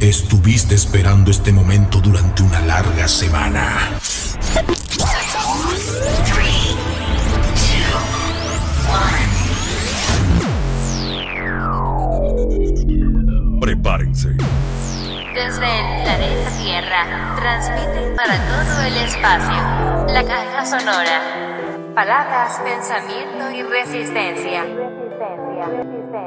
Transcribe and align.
Estuviste 0.00 0.74
esperando 0.74 1.30
este 1.30 1.52
momento 1.52 2.00
durante 2.00 2.42
una 2.42 2.58
larga 2.62 3.06
semana. 3.06 3.90
Prepárense. 13.60 14.30
Desde 15.34 15.80
el 15.80 16.02
planeta 16.02 16.50
Tierra, 16.62 17.36
transmite 17.36 18.16
para 18.16 18.38
todo 18.48 18.80
el 18.80 18.96
espacio 18.96 20.12
la 20.14 20.24
caja 20.24 20.64
sonora. 20.64 21.92
Palabras, 21.94 22.58
pensamiento 22.64 23.50
y 23.50 23.62
resistencia. 23.64 24.64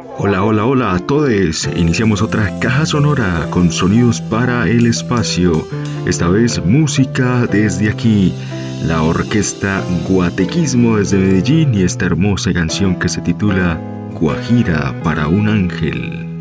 Hola, 0.06 0.44
hola, 0.44 0.66
hola 0.66 0.94
a 0.94 1.00
todos. 1.00 1.70
Iniciamos 1.76 2.22
otra 2.22 2.60
caja 2.60 2.86
sonora 2.86 3.48
con 3.50 3.72
sonidos 3.72 4.22
para 4.22 4.68
el 4.68 4.86
espacio. 4.86 5.66
Esta 6.06 6.28
vez 6.28 6.64
música 6.64 7.48
desde 7.48 7.90
aquí. 7.90 8.34
La 8.86 9.02
orquesta 9.02 9.82
Guatequismo 10.08 10.98
desde 10.98 11.18
Medellín 11.18 11.74
y 11.74 11.84
esta 11.84 12.06
hermosa 12.06 12.54
canción 12.54 13.00
que 13.00 13.08
se 13.08 13.22
titula 13.22 13.80
Guajira 14.20 14.94
para 15.04 15.28
un 15.30 15.48
ángel. 15.48 16.33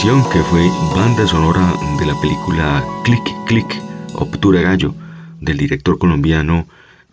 Que 0.00 0.40
fue 0.40 0.68
banda 0.96 1.26
sonora 1.26 1.74
de 1.98 2.06
la 2.06 2.18
película 2.18 2.82
Click 3.04 3.22
Click, 3.46 3.82
Obtura 4.14 4.62
Gallo, 4.62 4.94
del 5.38 5.58
director 5.58 5.98
colombiano 5.98 6.66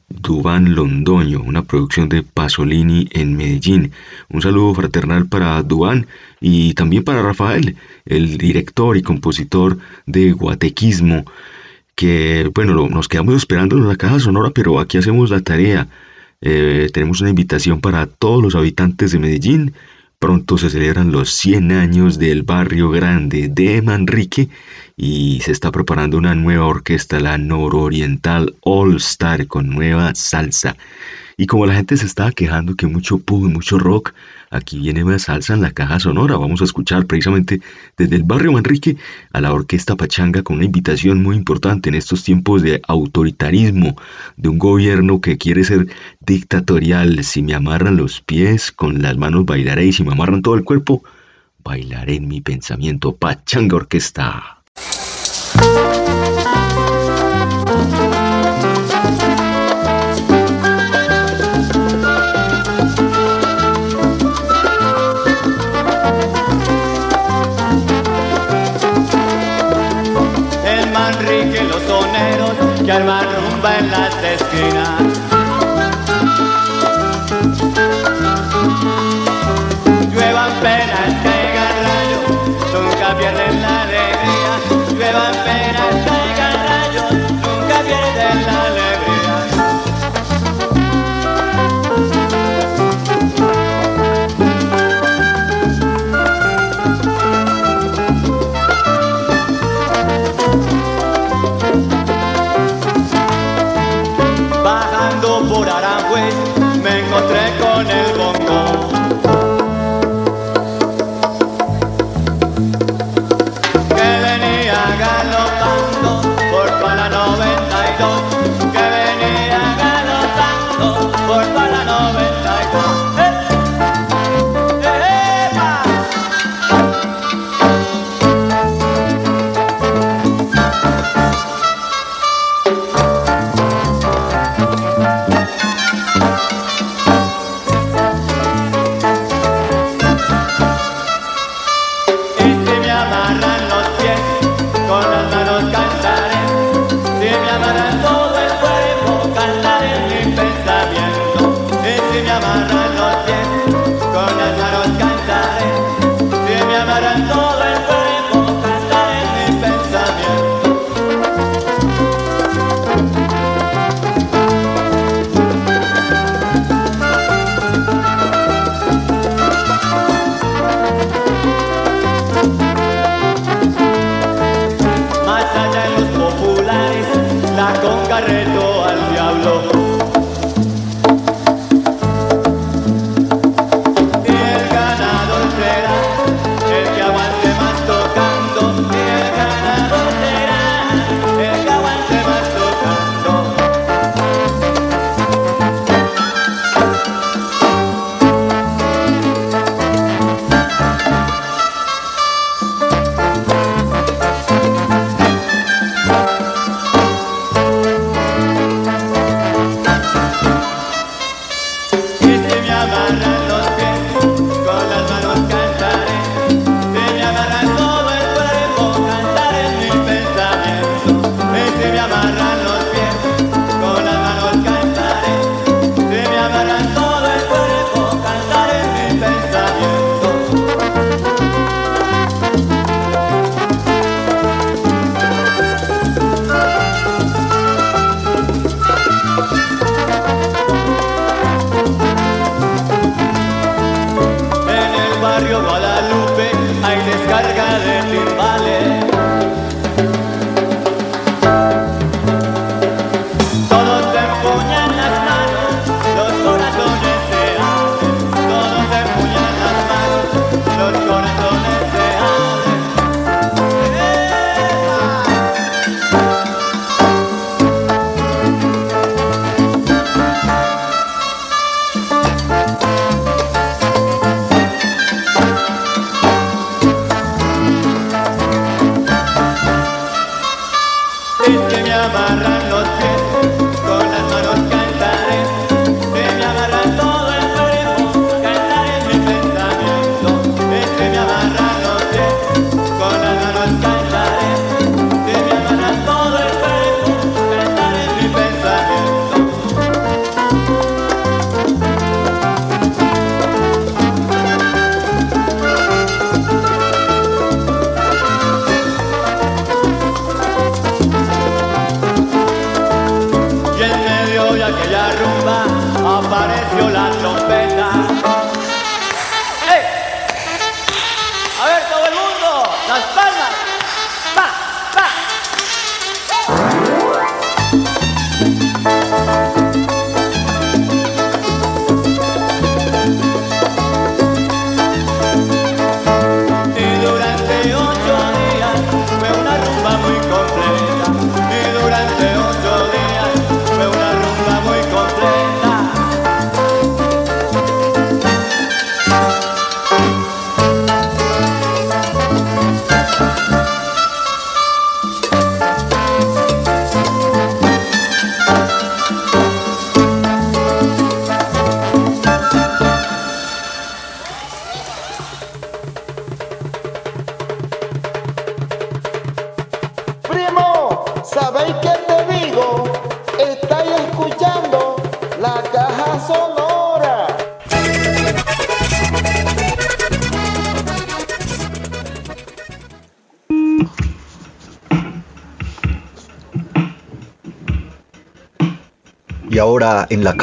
Dubán 0.08 0.74
Londoño, 0.74 1.42
una 1.44 1.64
producción 1.64 2.08
de 2.08 2.24
Pasolini 2.24 3.08
en 3.12 3.36
Medellín. 3.36 3.92
Un 4.30 4.42
saludo 4.42 4.74
fraternal 4.74 5.28
para 5.28 5.62
Dubán 5.62 6.08
y 6.40 6.74
también 6.74 7.04
para 7.04 7.22
Rafael, 7.22 7.76
el 8.06 8.38
director 8.38 8.96
y 8.96 9.04
compositor 9.04 9.78
de 10.06 10.32
Guatequismo, 10.32 11.26
que 11.96 12.50
bueno, 12.56 12.88
nos 12.88 13.10
quedamos 13.10 13.36
esperando 13.36 13.76
en 13.76 13.90
la 13.90 13.98
caja 13.98 14.20
sonora, 14.20 14.52
pero 14.52 14.80
aquí 14.80 14.98
hacemos 14.98 15.30
la 15.32 15.42
tarea. 15.42 15.90
Eh, 16.42 16.90
tenemos 16.94 17.20
una 17.20 17.30
invitación 17.30 17.82
para 17.82 18.08
todos 18.08 18.42
los 18.42 18.56
habitantes 18.56 19.12
de 19.12 19.20
Medellín. 19.20 19.74
Pronto 20.20 20.58
se 20.58 20.70
celebran 20.70 21.14
los 21.14 21.30
100 21.30 21.72
años 21.72 22.20
del 22.20 22.44
barrio 22.44 22.90
grande 22.90 23.48
de 23.48 23.82
Manrique 23.82 24.50
y 24.98 25.40
se 25.40 25.54
está 25.54 25.72
preparando 25.72 26.18
una 26.18 26.36
nueva 26.36 26.66
orquesta, 26.66 27.22
la 27.22 27.38
Nororiental 27.38 28.56
All 28.60 28.98
Star, 28.98 29.48
con 29.48 29.70
nueva 29.70 30.14
salsa. 30.16 30.76
Y 31.40 31.48
como 31.48 31.66
la 31.66 31.74
gente 31.74 31.96
se 31.96 32.06
estaba 32.06 32.34
quejando 32.34 32.76
que 32.76 32.86
mucho 32.86 33.18
pub, 33.18 33.50
mucho 33.50 33.80
rock, 33.80 34.14
aquí 34.50 34.78
viene 34.78 35.06
más 35.06 35.22
salsa 35.22 35.54
en 35.54 35.62
la 35.62 35.72
caja 35.72 35.98
sonora. 35.98 36.36
Vamos 36.36 36.60
a 36.60 36.66
escuchar 36.66 37.06
precisamente 37.06 37.62
desde 37.96 38.18
el 38.18 38.24
barrio 38.24 38.52
Manrique 38.52 38.98
a 39.32 39.40
la 39.40 39.54
orquesta 39.54 39.96
Pachanga 39.96 40.44
con 40.44 40.58
una 40.58 40.66
invitación 40.66 41.24
muy 41.24 41.38
importante 41.38 41.88
en 41.88 41.96
estos 41.96 42.26
tiempos 42.26 42.62
de 42.62 42.82
autoritarismo, 42.86 43.96
de 44.36 44.50
un 44.50 44.60
gobierno 44.60 45.22
que 45.22 45.38
quiere 45.38 45.64
ser 45.64 45.88
dictatorial. 46.20 47.24
Si 47.24 47.42
me 47.42 47.54
amarran 47.54 47.96
los 47.96 48.20
pies, 48.20 48.74
con 48.74 49.02
las 49.02 49.16
manos 49.16 49.46
bailaré 49.46 49.86
y 49.86 49.94
si 49.94 50.04
me 50.04 50.12
amarran 50.12 50.42
todo 50.42 50.56
el 50.56 50.66
cuerpo, 50.66 51.06
bailaré 51.64 52.16
en 52.16 52.28
mi 52.28 52.42
pensamiento. 52.42 53.16
Pachanga 53.16 53.78
Orquesta. 53.78 54.62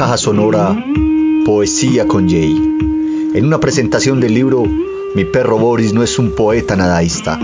Caja 0.07 0.17
sonora 0.19 0.73
Poesía 1.43 2.07
con 2.07 2.29
Jay. 2.29 2.55
En 3.33 3.43
una 3.43 3.59
presentación 3.59 4.21
del 4.21 4.35
libro 4.35 4.63
Mi 5.15 5.25
perro 5.25 5.57
Boris 5.57 5.91
no 5.91 6.01
es 6.01 6.17
un 6.17 6.33
poeta 6.33 6.77
nadaísta. 6.77 7.37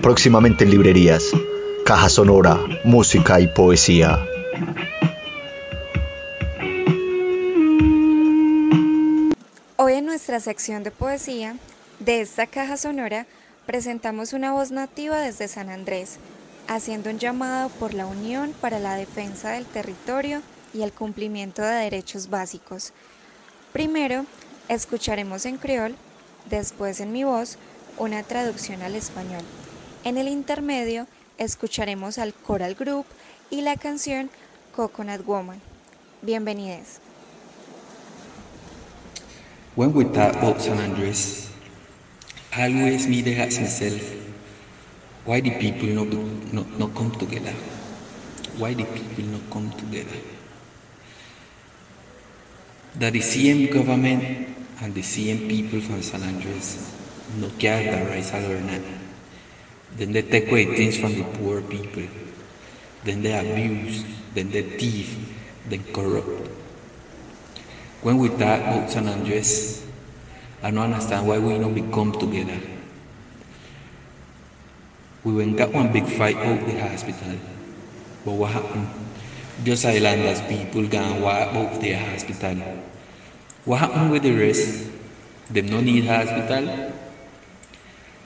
Próximamente 0.00 0.62
en 0.62 0.70
librerías. 0.70 1.32
Caja 1.84 2.08
sonora, 2.08 2.60
música 2.84 3.40
y 3.40 3.48
poesía. 3.48 4.24
Hoy 9.74 9.94
en 9.94 10.06
nuestra 10.06 10.38
sección 10.38 10.84
de 10.84 10.92
poesía 10.92 11.56
de 11.98 12.20
esta 12.20 12.46
caja 12.46 12.76
sonora 12.76 13.26
presentamos 13.66 14.32
una 14.32 14.52
voz 14.52 14.70
nativa 14.70 15.18
desde 15.18 15.48
San 15.48 15.68
Andrés, 15.68 16.18
haciendo 16.68 17.10
un 17.10 17.18
llamado 17.18 17.70
por 17.70 17.92
la 17.92 18.06
unión 18.06 18.54
para 18.60 18.78
la 18.78 18.94
defensa 18.94 19.50
del 19.50 19.64
territorio 19.64 20.42
y 20.74 20.82
el 20.82 20.92
cumplimiento 20.92 21.62
de 21.62 21.74
derechos 21.74 22.28
básicos. 22.28 22.92
Primero, 23.72 24.26
escucharemos 24.68 25.46
en 25.46 25.56
creol, 25.56 25.94
después 26.50 27.00
en 27.00 27.12
mi 27.12 27.24
voz, 27.24 27.56
una 27.96 28.22
traducción 28.24 28.82
al 28.82 28.96
español. 28.96 29.42
En 30.02 30.18
el 30.18 30.28
intermedio, 30.28 31.06
escucharemos 31.38 32.18
al 32.18 32.34
Choral 32.46 32.74
Group 32.74 33.06
y 33.50 33.62
la 33.62 33.76
canción 33.76 34.30
Coconut 34.74 35.24
Woman. 35.24 35.60
Bienvenidos. 36.22 36.98
When 39.76 39.92
we 39.92 40.04
talk 40.04 40.36
about 40.36 40.60
San 40.60 40.78
Andres, 40.78 41.50
I 42.56 42.66
always 42.66 43.08
me 43.08 43.22
dey 43.22 43.40
ask 43.40 43.60
myself, 43.60 44.02
why 45.24 45.40
the 45.40 45.50
people 45.50 45.88
not, 45.88 46.06
not, 46.52 46.66
not 46.78 46.94
come 46.94 47.10
together? 47.18 47.52
Why 48.56 48.74
the 48.74 48.84
people 48.84 49.24
not 49.24 49.50
come 49.50 49.70
together? 49.76 50.16
That 52.96 53.12
the 53.12 53.20
same 53.20 53.70
government 53.72 54.22
and 54.80 54.94
the 54.94 55.02
same 55.02 55.48
people 55.48 55.80
from 55.80 56.02
San 56.02 56.22
Andres 56.22 56.94
no 57.36 57.50
care 57.58 57.82
the 57.90 58.10
rights 58.10 58.32
or 58.32 58.60
not. 58.60 58.80
Then 59.96 60.12
they 60.12 60.22
take 60.22 60.48
away 60.48 60.76
things 60.76 60.98
from 60.98 61.14
the 61.14 61.24
poor 61.38 61.62
people. 61.62 62.04
Then 63.04 63.22
they 63.22 63.34
abuse, 63.34 64.04
then 64.34 64.50
they 64.50 64.62
thief, 64.62 65.16
then 65.68 65.82
corrupt. 65.92 66.50
When 68.02 68.18
we 68.18 68.28
talk 68.28 68.60
about 68.60 68.90
San 68.90 69.08
Andres, 69.08 69.86
I 70.62 70.70
don't 70.70 70.92
understand 70.92 71.26
why 71.26 71.38
we 71.38 71.58
don't 71.58 71.74
become 71.74 72.12
together. 72.12 72.60
We 75.24 75.32
went 75.32 75.56
got 75.56 75.72
one 75.72 75.92
big 75.92 76.06
fight 76.06 76.36
out 76.36 76.66
the 76.66 76.78
hospital. 76.80 77.38
But 78.24 78.32
what 78.32 78.52
happened? 78.52 78.88
Just 79.62 79.84
islanders 79.86 80.40
people 80.42 80.86
gone 80.88 81.22
wipe 81.22 81.54
out 81.54 81.80
their 81.80 81.98
hospital. 81.98 82.58
What 83.64 83.78
happened 83.80 84.10
with 84.10 84.22
the 84.22 84.32
rest? 84.32 84.90
Them 85.50 85.66
no 85.66 85.80
need 85.80 86.06
hospital? 86.06 86.92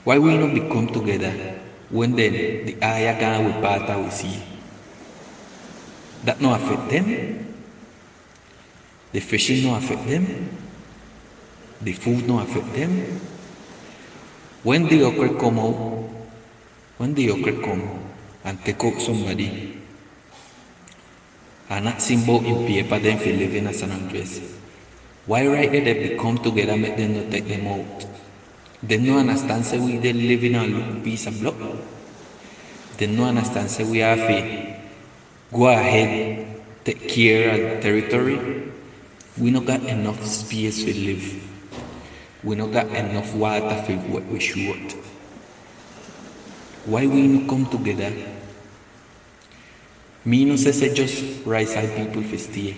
Why 0.03 0.17
we 0.17 0.37
not 0.37 0.53
become 0.53 0.87
together 0.87 1.59
when 1.89 2.15
then 2.15 2.65
the 2.65 2.81
aya 2.81 3.19
gone 3.19 3.45
with 3.45 3.61
bata 3.61 3.99
we 4.01 4.09
see? 4.09 4.41
That 6.23 6.41
no 6.41 6.53
affect 6.53 6.89
them? 6.89 7.45
The 9.11 9.19
fishing 9.19 9.69
no 9.69 9.75
affect 9.75 10.07
them? 10.07 10.49
The 11.81 11.93
food 11.93 12.27
no 12.27 12.39
affect 12.39 12.73
them? 12.73 13.21
When 14.63 14.87
the 14.87 15.03
okra 15.03 15.39
come 15.39 15.59
out, 15.59 16.09
when 16.97 17.13
the 17.13 17.31
okra 17.31 17.53
come 17.63 17.87
and 18.43 18.59
take 18.65 18.83
out 18.83 18.99
somebody, 18.99 19.78
and 21.69 21.85
not 21.85 22.01
symbol 22.01 22.43
in 22.43 22.65
paper 22.65 22.99
them 22.99 23.17
for 23.17 23.29
living 23.29 23.67
as 23.67 23.81
an 23.83 23.91
Andres. 23.91 24.41
Why 25.25 25.45
right 25.47 25.71
there 25.71 25.81
they 25.81 26.17
come 26.17 26.37
together 26.39 26.75
make 26.75 26.97
them 26.97 27.13
not 27.13 27.31
take 27.31 27.47
them 27.47 27.67
out? 27.67 28.05
They 28.81 28.97
no 28.97 29.19
understand 29.19 29.65
say 29.65 29.77
we 29.77 29.97
they 29.97 30.13
live 30.13 30.43
in 30.43 30.55
a 30.55 30.63
little 30.65 31.01
piece 31.01 31.27
of 31.27 31.39
block. 31.39 31.55
They 32.97 33.07
no 33.07 33.25
understand 33.25 33.69
say 33.69 33.83
we 33.83 33.99
have 33.99 34.17
to 34.17 34.75
go 35.53 35.67
ahead, 35.67 36.47
take 36.83 37.07
care 37.07 37.77
of 37.77 37.83
territory. 37.83 38.71
We 39.37 39.51
not 39.51 39.65
got 39.65 39.83
enough 39.83 40.25
space 40.25 40.83
to 40.83 40.93
live. 40.93 41.23
We 42.43 42.55
not 42.55 42.71
got 42.71 42.87
enough 42.87 43.35
water 43.35 43.83
for 43.83 43.93
what 44.09 44.25
we 44.25 44.39
should. 44.39 44.93
Why 46.85 47.05
we 47.05 47.27
not 47.27 47.47
come 47.49 47.67
together? 47.69 48.11
Say 50.31 50.71
say 50.71 50.93
just 50.93 51.43
rice 51.43 51.73
people 51.95 52.21
stay. 52.37 52.75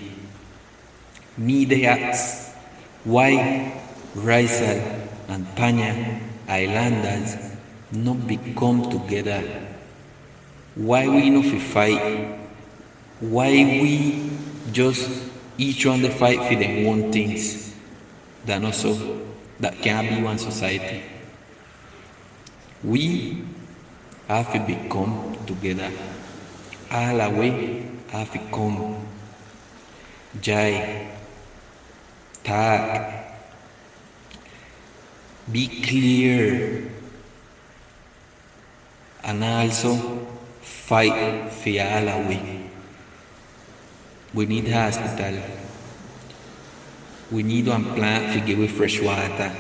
Me 1.38 1.66
they 1.66 1.86
ask 1.86 2.56
why 3.04 3.74
Raisal 4.16 4.80
and 5.28 5.46
Panya 5.58 6.22
Islanders 6.48 7.36
not 7.92 8.26
become 8.26 8.90
together. 8.90 9.44
Why 10.76 11.10
we 11.10 11.30
not 11.30 11.44
fight? 11.60 12.40
Why 13.20 13.52
we 13.52 14.32
just 14.72 15.12
each 15.58 15.86
one 15.86 16.04
the 16.04 16.10
fight 16.10 16.40
for 16.48 16.56
them 16.56 16.88
own 16.88 17.12
things? 17.12 17.76
That 18.46 18.64
also 18.64 18.96
that 19.60 19.82
can't 19.82 20.08
be 20.08 20.24
one 20.24 20.38
society. 20.38 21.04
We 22.82 23.44
have 24.30 24.54
to 24.54 24.60
become 24.60 25.36
together. 25.46 25.92
Have 26.92 28.36
come. 28.52 29.08
Jai, 30.42 31.08
tag, 32.44 33.24
be 35.50 35.68
clear, 35.68 36.92
and 39.24 39.44
also 39.44 39.96
fight 40.62 41.52
our. 41.80 42.36
We 44.34 44.46
need 44.46 44.68
hospital. 44.68 45.40
We 47.32 47.44
need 47.44 47.68
one 47.68 47.96
plant 47.96 48.34
to 48.34 48.46
give 48.46 48.60
us 48.60 48.72
fresh 48.72 49.00
water. 49.00 49.52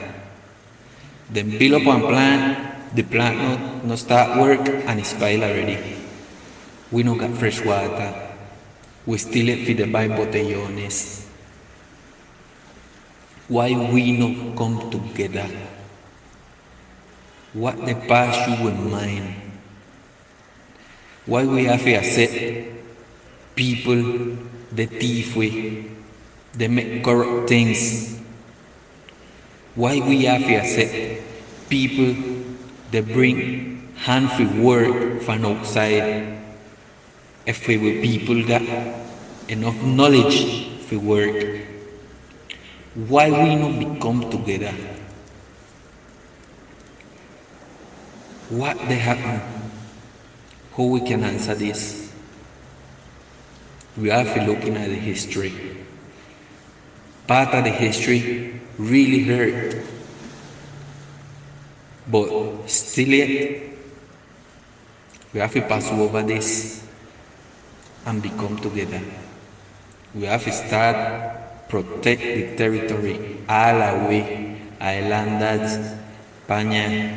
Then 1.29 1.57
build 1.57 1.81
up 1.81 1.87
one 1.87 2.01
plant, 2.01 2.95
the 2.95 3.03
plant 3.03 3.37
not, 3.39 3.85
no 3.85 3.95
start 3.95 4.37
work 4.37 4.67
and 4.67 4.99
it's 4.99 5.11
spoil 5.11 5.43
already. 5.43 6.00
We 6.91 7.03
no 7.03 7.15
got 7.15 7.31
fresh 7.37 7.63
water. 7.63 8.13
We 9.05 9.17
still 9.17 9.47
it 9.47 9.65
for 9.65 9.73
the 9.73 9.87
buy 9.87 10.07
botellones. 10.07 11.25
Why 13.47 13.71
we 13.71 14.11
no 14.11 14.53
come 14.55 14.91
together? 14.91 15.47
What 17.53 17.85
the 17.85 17.95
past 17.95 18.47
you 18.47 18.67
in 18.67 18.91
mind? 18.91 19.35
Why 21.25 21.45
we 21.45 21.65
have 21.65 21.83
to 21.83 21.93
accept 21.93 22.35
people 23.55 24.37
the 24.71 24.85
thief 24.85 25.35
way, 25.35 25.85
they 26.53 26.67
make 26.67 27.03
corrupt 27.03 27.47
things? 27.49 28.19
Why 29.75 29.99
we 29.99 30.25
have 30.25 30.41
to 30.41 30.55
accept 30.55 31.23
people 31.69 32.15
that 32.91 33.11
bring 33.13 33.93
handful 33.95 34.61
work 34.61 35.21
from 35.21 35.45
outside? 35.45 36.39
If 37.51 37.67
we 37.67 37.75
were 37.75 38.01
people 38.01 38.47
got 38.47 38.61
enough 39.49 39.75
knowledge 39.83 40.69
for 40.87 40.97
work, 40.99 41.59
why 42.95 43.29
we 43.29 43.55
not 43.55 43.77
become 43.77 44.29
together? 44.31 44.71
What 48.47 48.77
they 48.87 48.95
happen? 48.95 49.41
How 50.77 50.83
we 50.83 51.01
can 51.01 51.25
answer 51.25 51.53
this? 51.53 52.13
We 53.97 54.07
have 54.07 54.33
to 54.33 54.45
looking 54.45 54.77
at 54.77 54.87
the 54.87 54.95
history. 54.95 55.51
Part 57.27 57.53
of 57.53 57.65
the 57.65 57.71
history 57.71 58.61
really 58.77 59.23
hurt, 59.23 59.75
but 62.07 62.69
still 62.69 63.09
yet 63.09 63.75
we 65.33 65.41
have 65.41 65.51
to 65.51 65.61
pass 65.63 65.91
over 65.91 66.23
this 66.23 66.80
and 68.05 68.21
become 68.21 68.57
together. 68.57 69.01
We 70.13 70.23
have 70.23 70.41
started 70.53 71.31
protect 71.71 72.21
the 72.35 72.55
territory 72.59 73.15
all 73.47 73.79
Alawi, 73.79 74.59
Islandas, 74.79 75.97
Panya, 76.47 77.15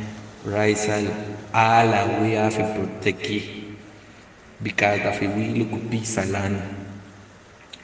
all 1.53 1.91
away 1.91 2.31
have 2.39 2.55
protected 2.55 3.43
because 4.63 5.03
of 5.05 5.19
we 5.35 5.59
look 5.59 5.91
peace 5.91 6.17
land. 6.31 6.61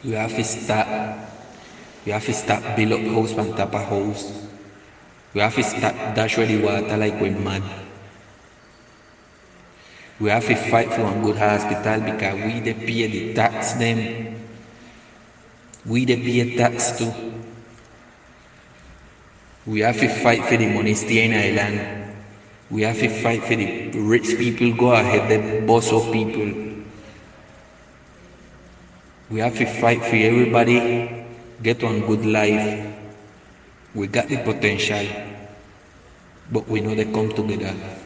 We 0.04 0.12
have 0.12 0.34
to 0.36 0.44
start 0.44 0.88
we 2.06 2.12
have 2.12 2.26
to 2.26 2.34
start 2.34 2.76
build 2.76 2.94
up 2.94 3.06
house 3.14 3.34
and 3.38 3.56
tapa 3.56 3.84
house. 3.84 4.48
We 5.34 5.42
have 5.42 5.54
to 5.56 5.64
start 5.64 6.16
dash 6.16 6.36
the 6.36 6.58
water 6.58 6.98
like 6.98 7.20
we 7.22 7.30
mad. 7.30 7.81
We 10.22 10.30
have 10.30 10.46
to 10.46 10.56
fight 10.56 10.94
for 10.94 11.02
a 11.02 11.20
good 11.20 11.38
hospital 11.38 12.00
because 12.00 12.36
we 12.46 12.60
they 12.60 12.76
pay 12.76 13.08
the 13.08 13.34
tax 13.34 13.74
them. 13.74 14.38
We 15.84 16.06
the 16.06 16.16
pay 16.16 16.56
tax 16.56 17.00
too. 17.00 17.12
We 19.66 19.80
have 19.80 20.00
to 20.00 20.08
fight 20.08 20.46
for 20.46 20.58
the 20.58 20.72
money 20.72 20.94
stay 20.94 21.26
in 21.26 21.34
our 21.34 21.52
land. 21.58 22.14
We 22.70 22.84
have 22.84 23.00
to 23.00 23.10
fight 23.10 23.42
for 23.42 23.56
the 23.56 23.98
rich 23.98 24.38
people 24.38 24.74
go 24.78 24.94
ahead, 24.94 25.26
the 25.28 25.66
boss 25.66 25.92
of 25.92 26.14
people. 26.14 26.54
We 29.32 29.40
have 29.40 29.58
to 29.58 29.66
fight 29.66 30.06
for 30.06 30.18
everybody 30.18 31.26
get 31.64 31.84
on 31.84 32.06
good 32.06 32.28
life. 32.28 32.94
We 33.96 34.06
got 34.06 34.28
the 34.28 34.38
potential, 34.44 35.02
but 36.52 36.68
we 36.68 36.80
know 36.82 36.94
they 36.94 37.12
come 37.12 37.34
together. 37.34 38.01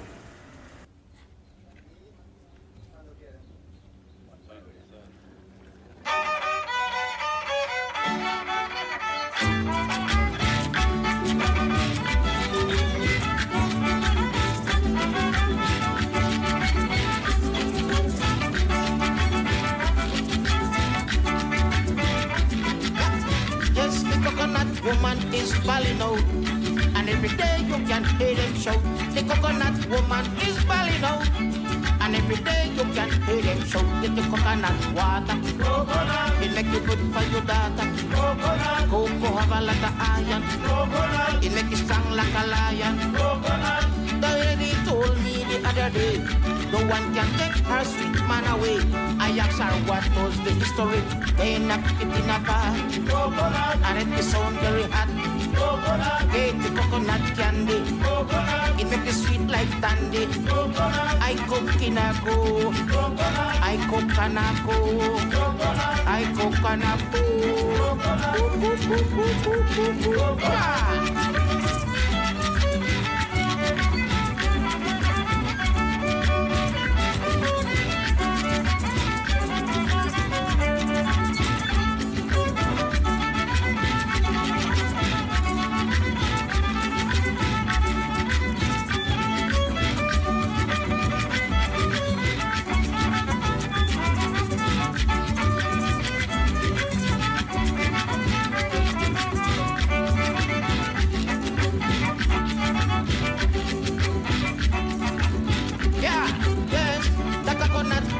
Woman 24.85 25.17
is 25.33 25.51
balling 25.65 25.99
out. 25.99 26.21
And 26.95 27.09
every 27.09 27.29
day 27.29 27.57
you 27.65 27.77
can 27.89 28.03
hear 28.17 28.35
them 28.35 28.53
shout. 28.53 28.81
The 29.15 29.21
coconut 29.25 29.77
woman 29.89 30.25
is 30.45 30.57
balling 30.65 31.03
out. 31.03 31.25
And 32.01 32.15
every 32.15 32.37
day 32.37 32.69
you 32.77 32.85
can 32.93 33.09
hear 33.25 33.41
them 33.41 33.65
shout. 33.65 33.85
Get 34.01 34.15
the 34.15 34.21
coconut 34.29 34.77
water. 34.93 35.37
Coconut. 35.57 36.43
It 36.43 36.53
make 36.53 36.69
you 36.69 36.81
good 36.85 37.01
for 37.13 37.23
your 37.33 37.41
daughter. 37.41 37.87
Coconut. 38.13 38.89
Cocoa 38.91 39.29
have 39.41 39.53
a 39.57 39.61
lot 39.65 39.83
of 39.89 39.95
iron. 39.97 40.43
Coconut. 40.61 41.43
It 41.43 41.51
make 41.57 41.69
you 41.71 41.77
strong 41.77 42.05
like 42.11 42.35
a 42.37 42.45
lion. 42.45 42.93
Coconut. 43.17 43.85
The 44.21 44.31
lady 44.41 44.71
told 44.85 45.17
me 45.25 45.43
the 45.49 45.57
other 45.67 45.89
day. 45.89 46.54
No 46.71 46.79
one 46.87 47.13
can 47.13 47.29
take 47.37 47.63
her 47.65 47.83
sweet 47.83 48.17
man 48.27 48.45
away. 48.53 48.79
I 49.19 49.37
asked 49.39 49.59
her 49.59 49.73
what 49.87 50.05
was 50.17 50.35
the 50.43 50.51
history. 50.51 51.01
They 51.37 51.59
knocked 51.59 52.01
it 52.01 52.09
in 52.19 52.29
a 52.29 52.39
bar. 52.47 52.75
Coconut. 53.07 53.77
And 53.83 54.13
it 54.13 54.23
sound 54.23 54.57
very 54.59 54.83
hot. 54.83 55.09
Coconut. 55.55 56.31
Get 56.33 56.61
the 56.63 56.69
coconut 56.77 57.23
candy. 57.37 57.79
Coconut. 58.03 58.79
It 58.79 58.89
make 58.89 59.07
it 59.07 59.13
sweet 59.13 59.47
like 59.47 59.69
candy. 59.81 60.25
Coconut. 60.47 61.17
I 61.21 61.35
cook 61.47 61.81
in 61.81 61.97
a 61.97 62.13
go. 62.25 62.71
Coconut. 62.91 63.55
I 63.61 63.75
cook 63.89 64.17
and 64.17 64.37
a 64.37 64.47
go. 64.65 64.77
Coconut. 65.33 66.07
I 66.07 66.23
cook 66.35 66.63
and 66.71 66.83
a 66.83 66.93
go. 67.11 67.21
Coconut. 67.77 68.35
Go, 68.35 68.49
go, 68.61 68.75
go, 68.75 68.99
go, 69.15 69.93
go, 70.13 70.35
go, 70.35 71.44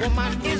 woman 0.09 0.54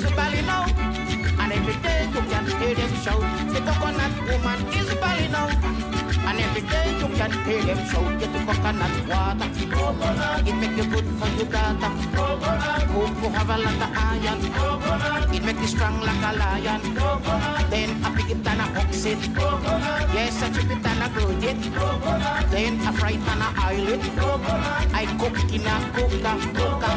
hear 7.46 7.62
them 7.62 7.80
shout. 7.86 8.18
Get 8.18 8.32
the 8.32 8.40
coconut 8.46 8.94
water. 9.08 9.48
Coconut. 9.70 10.48
It 10.48 10.54
make 10.60 10.76
you 10.76 10.86
good 10.90 11.06
for 11.18 11.28
your 11.38 11.46
daughter. 11.46 11.92
Coconut. 12.14 12.82
Cocoa 12.90 13.28
have 13.30 13.50
a 13.50 13.58
lot 13.64 13.82
of 13.86 13.90
iron. 14.10 14.40
Coconut. 14.56 15.34
It 15.34 15.42
make 15.44 15.60
you 15.60 15.68
strong 15.68 16.00
like 16.00 16.24
a 16.28 16.32
lion. 16.38 16.80
Coconut. 16.96 17.70
Then 17.70 17.90
I 18.04 18.08
pick 18.16 18.30
it 18.30 18.46
and 18.46 18.62
I 18.62 18.66
box 18.74 19.04
it. 19.04 19.22
Coconut. 19.34 20.14
Yes, 20.14 20.42
I 20.42 20.50
chip 20.50 20.70
it 20.70 20.86
and 20.90 21.02
I 21.02 21.08
grow 21.14 21.30
it. 21.30 21.60
Coconut. 21.74 22.50
Then 22.50 22.80
I 22.80 22.92
fry 22.98 23.12
it 23.12 23.28
and 23.32 23.42
I 23.42 23.50
oil 23.70 23.88
it. 23.94 24.02
Coconut. 24.18 24.86
I 24.92 25.04
cook 25.20 25.38
in 25.54 25.66
a 25.66 25.76
coca, 25.94 26.32
coca, 26.58 26.90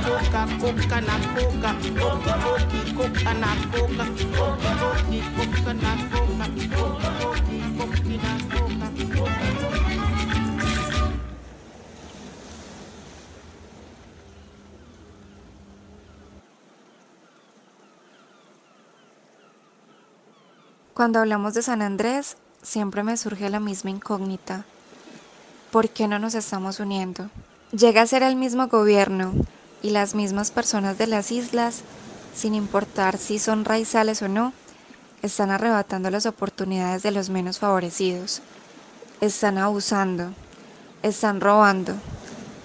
coca, 0.60 0.98
na 1.08 1.16
coca, 1.34 1.72
coca, 2.00 2.34
coca, 2.98 3.32
na 3.42 3.52
coca, 3.72 4.06
coca, 4.10 4.66
coca, 4.66 4.84
coca, 5.30 5.94
coca, 6.10 6.48
coca, 6.76 7.19
Cuando 21.00 21.20
hablamos 21.20 21.54
de 21.54 21.62
San 21.62 21.82
Andrés, 21.82 22.36
siempre 22.62 23.04
me 23.04 23.16
surge 23.16 23.50
la 23.50 23.62
misma 23.62 23.90
incógnita. 23.90 24.66
¿Por 25.72 25.88
qué 25.88 26.10
no 26.10 26.20
nos 26.20 26.36
estamos 26.36 26.82
uniendo? 26.82 27.30
Llega 27.72 28.02
a 28.02 28.06
ser 28.06 28.22
el 28.22 28.36
mismo 28.36 28.68
gobierno 28.68 29.32
y 29.82 29.92
las 29.92 30.14
mismas 30.14 30.52
personas 30.52 30.98
de 30.98 31.08
las 31.08 31.32
islas, 31.32 31.84
sin 32.36 32.54
importar 32.54 33.18
si 33.18 33.40
son 33.40 33.64
raizales 33.64 34.22
o 34.22 34.28
no, 34.28 34.52
están 35.22 35.52
arrebatando 35.52 36.10
las 36.10 36.26
oportunidades 36.26 37.02
de 37.02 37.12
los 37.12 37.30
menos 37.30 37.60
favorecidos. 37.60 38.42
Están 39.22 39.58
abusando, 39.58 40.34
están 41.02 41.40
robando, 41.40 41.94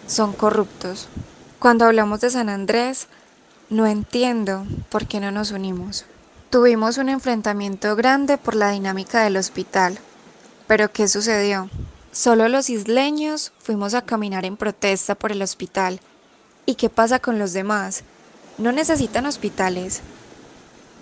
son 0.09 0.33
corruptos. 0.33 1.07
Cuando 1.61 1.85
hablamos 1.85 2.21
de 2.21 2.31
San 2.31 2.49
Andrés, 2.49 3.07
no 3.71 3.87
entiendo 3.87 4.67
por 4.91 5.07
qué 5.07 5.21
no 5.21 5.31
nos 5.31 5.53
unimos. 5.53 6.05
Tuvimos 6.55 6.99
un 6.99 7.09
enfrentamiento 7.09 7.97
grande 7.97 8.39
por 8.39 8.55
la 8.55 8.71
dinámica 8.71 9.25
del 9.25 9.37
hospital. 9.37 9.99
Pero 10.69 10.93
¿qué 10.93 11.09
sucedió? 11.09 11.69
Solo 12.13 12.49
los 12.49 12.71
isleños 12.71 13.53
fuimos 13.59 13.93
a 13.95 14.03
caminar 14.03 14.45
en 14.45 14.57
protesta 14.57 15.17
por 15.17 15.33
el 15.33 15.43
hospital. 15.43 15.99
¿Y 16.65 16.77
qué 16.77 16.89
pasa 16.89 17.19
con 17.19 17.41
los 17.41 17.55
demás? 17.55 18.05
No 18.57 18.71
necesitan 18.71 19.27
hospitales. 19.27 20.03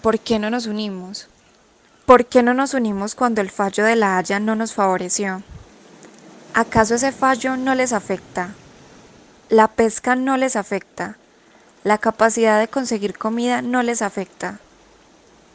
¿Por 0.01 0.21
qué 0.21 0.38
no 0.38 0.49
nos 0.49 0.65
unimos? 0.65 1.29
¿Por 2.07 2.25
qué 2.25 2.43
no 2.43 2.55
nos 2.55 2.73
unimos 2.73 3.15
cuando 3.15 3.43
el 3.43 3.51
fallo 3.51 3.85
de 3.85 3.97
la 3.97 4.17
Haya 4.17 4.41
no 4.41 4.57
nos 4.57 4.73
favoreció? 4.73 5.43
¿Acaso 6.55 6.95
ese 6.95 7.12
fallo 7.12 7.59
no 7.59 7.75
les 7.75 7.93
afecta? 7.93 8.55
La 9.51 9.69
pesca 9.69 10.17
no 10.17 10.38
les 10.38 10.57
afecta. 10.57 11.19
La 11.85 11.99
capacidad 11.99 12.59
de 12.59 12.69
conseguir 12.69 13.19
comida 13.19 13.61
no 13.61 13.83
les 13.83 14.01
afecta. 14.01 14.59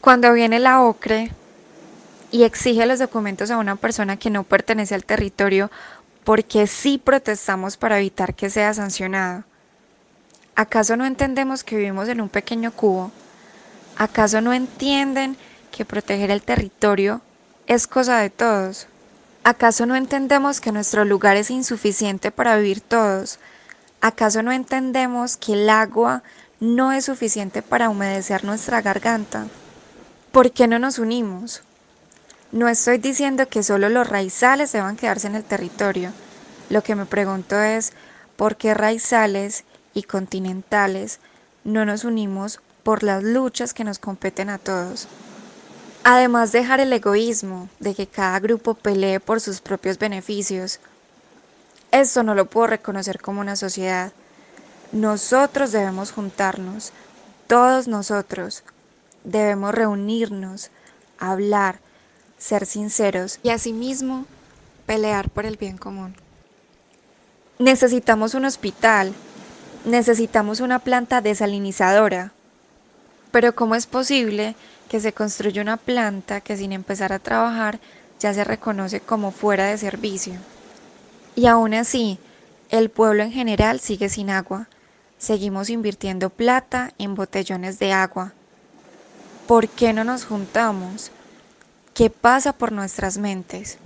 Cuando 0.02 0.32
viene 0.34 0.60
la 0.60 0.82
OCRE 0.82 1.32
y 2.32 2.44
exige 2.44 2.86
los 2.86 3.00
documentos 3.00 3.52
a 3.52 3.58
una 3.58 3.76
persona 3.76 4.18
que 4.18 4.30
no 4.30 4.44
pertenece 4.44 4.96
al 4.96 5.04
territorio 5.04 5.72
porque 6.24 6.68
sí 6.68 6.98
protestamos 6.98 7.78
para 7.78 8.00
evitar 8.00 8.36
que 8.36 8.50
sea 8.50 8.74
sancionado. 8.74 9.44
¿Acaso 10.56 10.98
no 10.98 11.06
entendemos 11.06 11.64
que 11.64 11.78
vivimos 11.78 12.10
en 12.10 12.22
un 12.22 12.30
pequeño 12.30 12.72
cubo? 12.72 13.12
¿Acaso 13.98 14.42
no 14.42 14.54
entienden 14.54 15.38
que 15.72 15.86
proteger 15.86 16.32
el 16.32 16.42
territorio 16.42 17.22
es 17.66 17.88
cosa 17.88 18.20
de 18.20 18.30
todos? 18.30 18.88
¿Acaso 19.44 19.86
no 19.86 19.96
entendemos 19.96 20.60
que 20.60 20.72
nuestro 20.72 21.06
lugar 21.06 21.38
es 21.38 21.50
insuficiente 21.50 22.32
para 22.32 22.58
vivir 22.58 22.82
todos? 22.82 23.40
¿Acaso 24.02 24.44
no 24.44 24.52
entendemos 24.52 25.38
que 25.38 25.54
el 25.54 25.70
agua 25.70 26.24
no 26.60 26.92
es 26.92 27.06
suficiente 27.06 27.62
para 27.62 27.90
humedecer 27.90 28.44
nuestra 28.44 28.82
garganta? 28.82 29.48
¿Por 30.38 30.52
qué 30.52 30.68
no 30.68 30.78
nos 30.78 31.00
unimos? 31.00 31.64
No 32.52 32.68
estoy 32.68 33.00
diciendo 33.00 33.48
que 33.50 33.64
solo 33.64 33.90
los 33.90 34.08
raizales 34.08 34.72
deban 34.72 34.96
quedarse 34.96 35.26
en 35.26 35.34
el 35.34 35.44
territorio. 35.44 36.12
Lo 36.70 36.84
que 36.84 36.94
me 36.94 37.08
pregunto 37.08 37.60
es, 37.60 37.92
¿por 38.36 38.56
qué 38.56 38.76
raizales 38.76 39.64
y 39.96 40.04
continentales 40.04 41.18
no 41.64 41.86
nos 41.86 42.04
unimos 42.04 42.60
por 42.84 43.02
las 43.02 43.24
luchas 43.24 43.74
que 43.74 43.84
nos 43.84 43.98
competen 43.98 44.52
a 44.52 44.60
todos? 44.60 45.08
Además, 46.04 46.52
dejar 46.52 46.82
el 46.82 46.94
egoísmo 46.94 47.68
de 47.80 47.96
que 47.96 48.06
cada 48.06 48.40
grupo 48.40 48.76
pelee 48.76 49.20
por 49.20 49.42
sus 49.42 49.60
propios 49.60 49.98
beneficios. 49.98 50.80
Esto 51.90 52.22
no 52.22 52.36
lo 52.36 52.46
puedo 52.46 52.68
reconocer 52.68 53.20
como 53.20 53.42
una 53.42 53.56
sociedad. 53.56 54.12
Nosotros 54.92 55.72
debemos 55.72 56.12
juntarnos, 56.12 56.94
todos 57.48 57.88
nosotros, 57.88 58.64
debemos 59.28 59.76
reunirnos, 59.76 60.72
hablar, 61.20 61.80
ser 62.38 62.66
sinceros 62.66 63.40
y 63.44 63.50
asimismo 63.50 64.26
pelear 64.86 65.30
por 65.30 65.46
el 65.46 65.58
bien 65.58 65.78
común. 65.78 66.16
Necesitamos 67.60 68.34
un 68.34 68.46
hospital, 68.46 69.14
necesitamos 69.86 70.62
una 70.62 70.80
planta 70.80 71.22
desalinizadora, 71.22 72.32
pero 73.32 73.54
¿cómo 73.54 73.76
es 73.76 73.86
posible 73.86 74.56
que 74.90 75.00
se 75.02 75.12
construya 75.12 75.62
una 75.62 75.78
planta 75.78 76.40
que 76.40 76.56
sin 76.56 76.72
empezar 76.72 77.12
a 77.12 77.20
trabajar 77.20 77.80
ya 78.20 78.34
se 78.34 78.44
reconoce 78.44 79.02
como 79.02 79.32
fuera 79.32 79.66
de 79.66 79.78
servicio? 79.78 80.36
Y 81.36 81.48
aún 81.48 81.74
así, 81.74 82.18
el 82.70 82.90
pueblo 82.90 83.24
en 83.24 83.32
general 83.32 83.80
sigue 83.82 84.08
sin 84.08 84.30
agua. 84.30 84.70
Seguimos 85.18 85.70
invirtiendo 85.70 86.30
plata 86.30 86.94
en 86.98 87.16
botellones 87.16 87.80
de 87.80 87.92
agua. 87.92 88.34
¿Por 89.48 89.70
qué 89.70 89.94
no 89.94 90.04
nos 90.04 90.26
juntamos? 90.26 91.10
¿Qué 91.94 92.10
pasa 92.10 92.52
por 92.52 92.74
nuestras 92.74 93.18
mentes? 93.18 93.78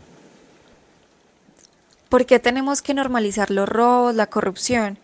¿Por 2.10 2.26
qué 2.26 2.40
tenemos 2.40 2.82
que 2.82 2.96
normalizar 2.96 3.52
los 3.52 3.70
robos, 3.70 4.16
la 4.16 4.26
corrupción? 4.26 4.98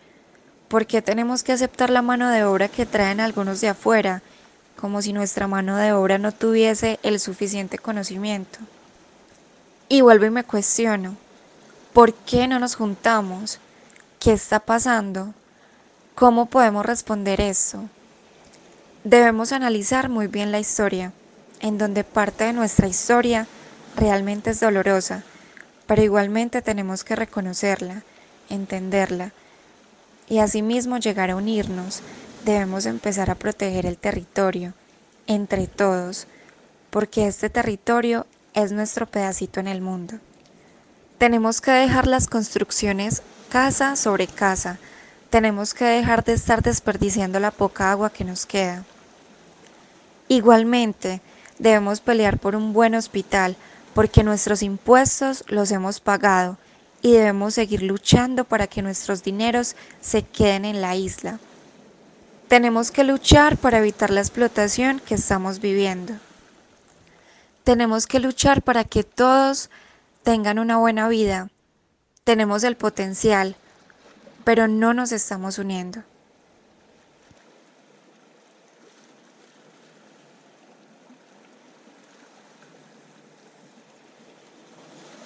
¿Por 0.66 0.86
qué 0.86 1.00
tenemos 1.00 1.44
que 1.44 1.52
aceptar 1.52 1.90
la 1.90 2.02
mano 2.02 2.28
de 2.28 2.42
obra 2.42 2.66
que 2.66 2.86
traen 2.86 3.20
algunos 3.20 3.60
de 3.60 3.68
afuera, 3.68 4.20
como 4.80 5.00
si 5.00 5.12
nuestra 5.12 5.46
mano 5.46 5.76
de 5.76 5.92
obra 5.92 6.18
no 6.18 6.32
tuviese 6.32 6.98
el 7.04 7.20
suficiente 7.20 7.78
conocimiento? 7.78 8.58
Y 9.88 10.00
vuelvo 10.00 10.26
y 10.26 10.30
me 10.30 10.42
cuestiono, 10.42 11.16
¿por 11.92 12.12
qué 12.12 12.48
no 12.48 12.58
nos 12.58 12.74
juntamos? 12.74 13.60
¿Qué 14.18 14.32
está 14.32 14.58
pasando? 14.58 15.34
¿Cómo 16.16 16.46
podemos 16.46 16.84
responder 16.84 17.40
eso? 17.40 17.88
Debemos 19.08 19.52
analizar 19.52 20.10
muy 20.10 20.26
bien 20.26 20.52
la 20.52 20.60
historia, 20.60 21.14
en 21.60 21.78
donde 21.78 22.04
parte 22.04 22.44
de 22.44 22.52
nuestra 22.52 22.88
historia 22.88 23.46
realmente 23.96 24.50
es 24.50 24.60
dolorosa, 24.60 25.24
pero 25.86 26.02
igualmente 26.02 26.60
tenemos 26.60 27.04
que 27.04 27.16
reconocerla, 27.16 28.02
entenderla 28.50 29.32
y 30.28 30.40
asimismo 30.40 30.98
llegar 30.98 31.30
a 31.30 31.36
unirnos. 31.36 32.02
Debemos 32.44 32.84
empezar 32.84 33.30
a 33.30 33.34
proteger 33.34 33.86
el 33.86 33.96
territorio, 33.96 34.74
entre 35.26 35.68
todos, 35.68 36.26
porque 36.90 37.28
este 37.28 37.48
territorio 37.48 38.26
es 38.52 38.72
nuestro 38.72 39.06
pedacito 39.06 39.58
en 39.58 39.68
el 39.68 39.80
mundo. 39.80 40.18
Tenemos 41.16 41.62
que 41.62 41.70
dejar 41.70 42.06
las 42.06 42.26
construcciones 42.26 43.22
casa 43.48 43.96
sobre 43.96 44.26
casa. 44.26 44.76
Tenemos 45.30 45.72
que 45.72 45.86
dejar 45.86 46.24
de 46.24 46.34
estar 46.34 46.60
desperdiciando 46.60 47.40
la 47.40 47.52
poca 47.52 47.90
agua 47.90 48.10
que 48.10 48.24
nos 48.24 48.44
queda. 48.44 48.84
Igualmente, 50.28 51.20
debemos 51.58 52.00
pelear 52.00 52.38
por 52.38 52.54
un 52.54 52.72
buen 52.72 52.94
hospital, 52.94 53.56
porque 53.94 54.22
nuestros 54.22 54.62
impuestos 54.62 55.44
los 55.48 55.70
hemos 55.70 56.00
pagado 56.00 56.58
y 57.02 57.12
debemos 57.12 57.54
seguir 57.54 57.82
luchando 57.82 58.44
para 58.44 58.66
que 58.66 58.82
nuestros 58.82 59.22
dineros 59.22 59.74
se 60.00 60.22
queden 60.22 60.64
en 60.64 60.80
la 60.80 60.96
isla. 60.96 61.38
Tenemos 62.48 62.90
que 62.90 63.04
luchar 63.04 63.56
para 63.56 63.78
evitar 63.78 64.10
la 64.10 64.20
explotación 64.20 65.00
que 65.00 65.14
estamos 65.14 65.60
viviendo. 65.60 66.14
Tenemos 67.64 68.06
que 68.06 68.20
luchar 68.20 68.62
para 68.62 68.84
que 68.84 69.04
todos 69.04 69.70
tengan 70.22 70.58
una 70.58 70.78
buena 70.78 71.08
vida, 71.08 71.50
tenemos 72.24 72.64
el 72.64 72.76
potencial, 72.76 73.56
pero 74.44 74.68
no 74.68 74.94
nos 74.94 75.12
estamos 75.12 75.58
uniendo. 75.58 76.02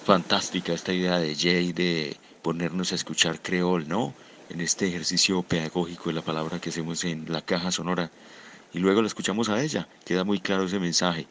Fantástica 0.03 0.73
esta 0.73 0.91
idea 0.91 1.17
de 1.17 1.33
Jay 1.33 1.71
de 1.71 2.17
ponernos 2.41 2.91
a 2.91 2.95
escuchar 2.95 3.39
creol, 3.41 3.87
¿no? 3.87 4.13
En 4.49 4.59
este 4.59 4.85
ejercicio 4.85 5.43
pedagógico 5.43 6.09
de 6.09 6.15
la 6.15 6.21
palabra 6.21 6.59
que 6.59 6.71
hacemos 6.71 7.05
en 7.05 7.31
la 7.31 7.41
caja 7.41 7.71
sonora. 7.71 8.11
Y 8.73 8.79
luego 8.79 9.01
la 9.01 9.07
escuchamos 9.07 9.47
a 9.47 9.61
ella. 9.61 9.87
Queda 10.05 10.25
muy 10.25 10.41
claro 10.41 10.65
ese 10.65 10.77
mensaje. 10.77 11.25